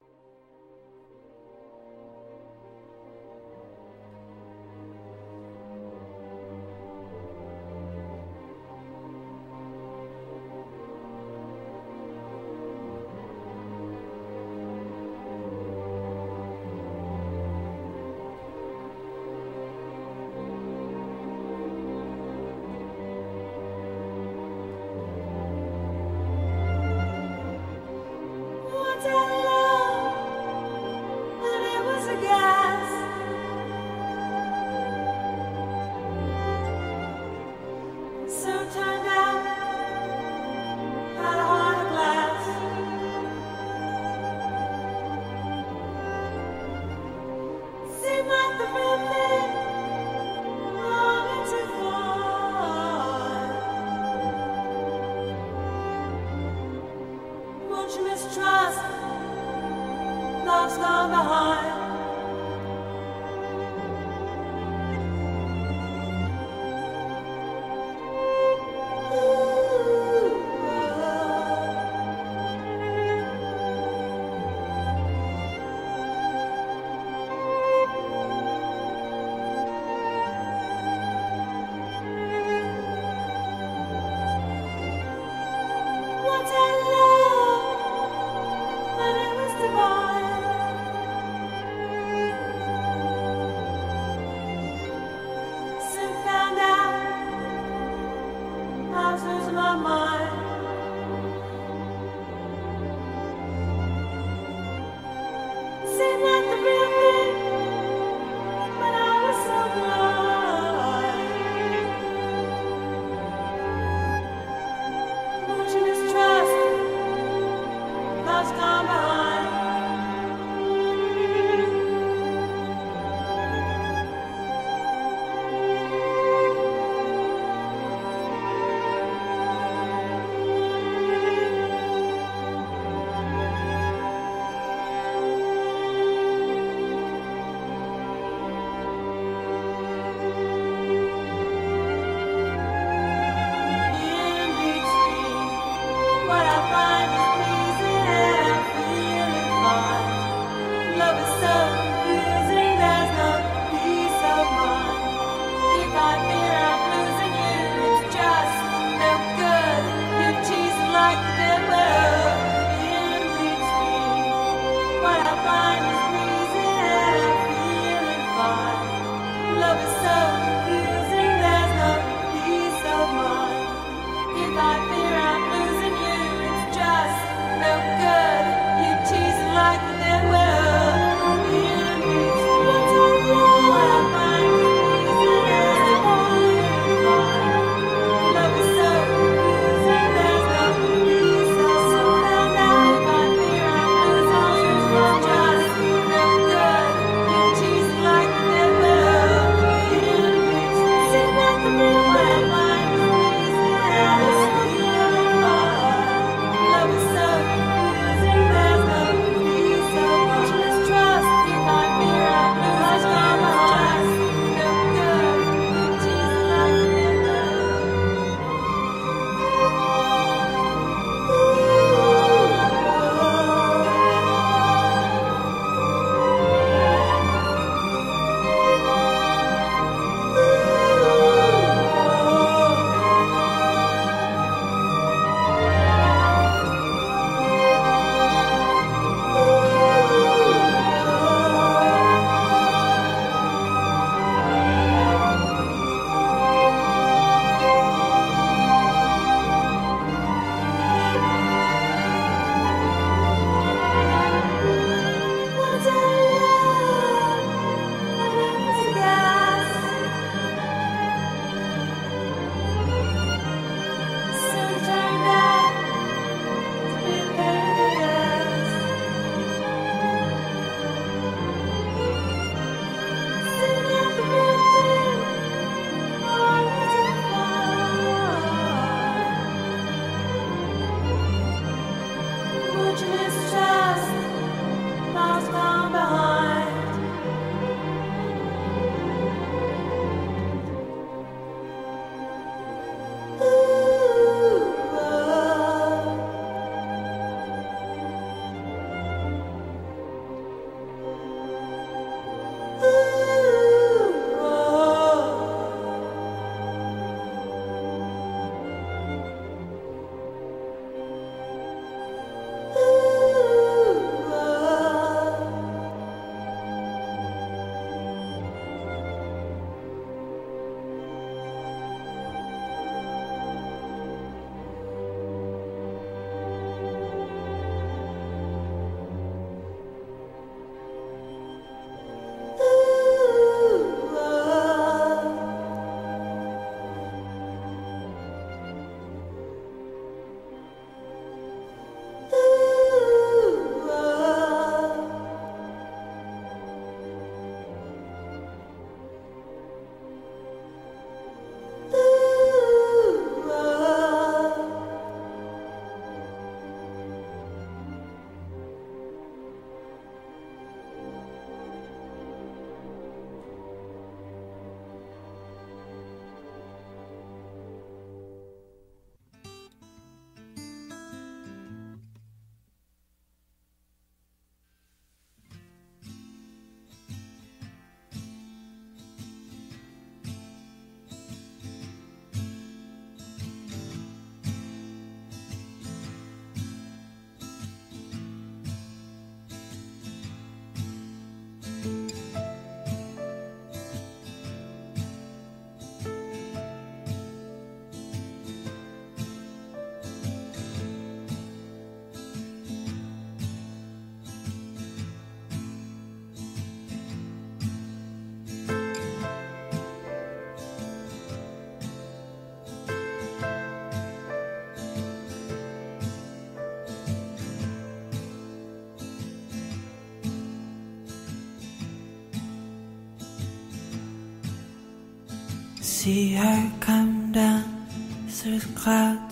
see 426.09 426.33
her 426.33 426.71
come 426.79 427.31
down 427.31 427.85
through 428.27 428.57
the 428.57 428.73
clouds. 428.79 429.28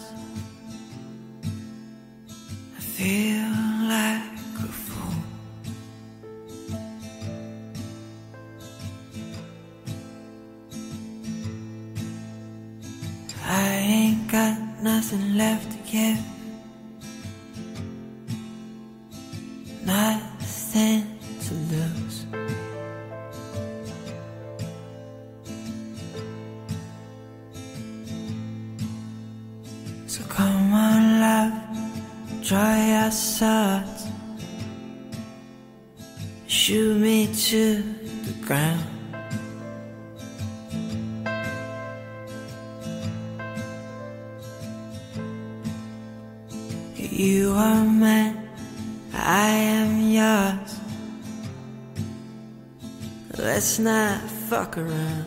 let's 53.68 53.80
not 53.80 54.22
fuck 54.22 54.78
around. 54.78 55.26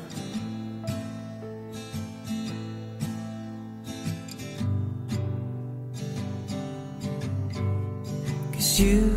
Cause 8.55 8.81
you 8.81 9.10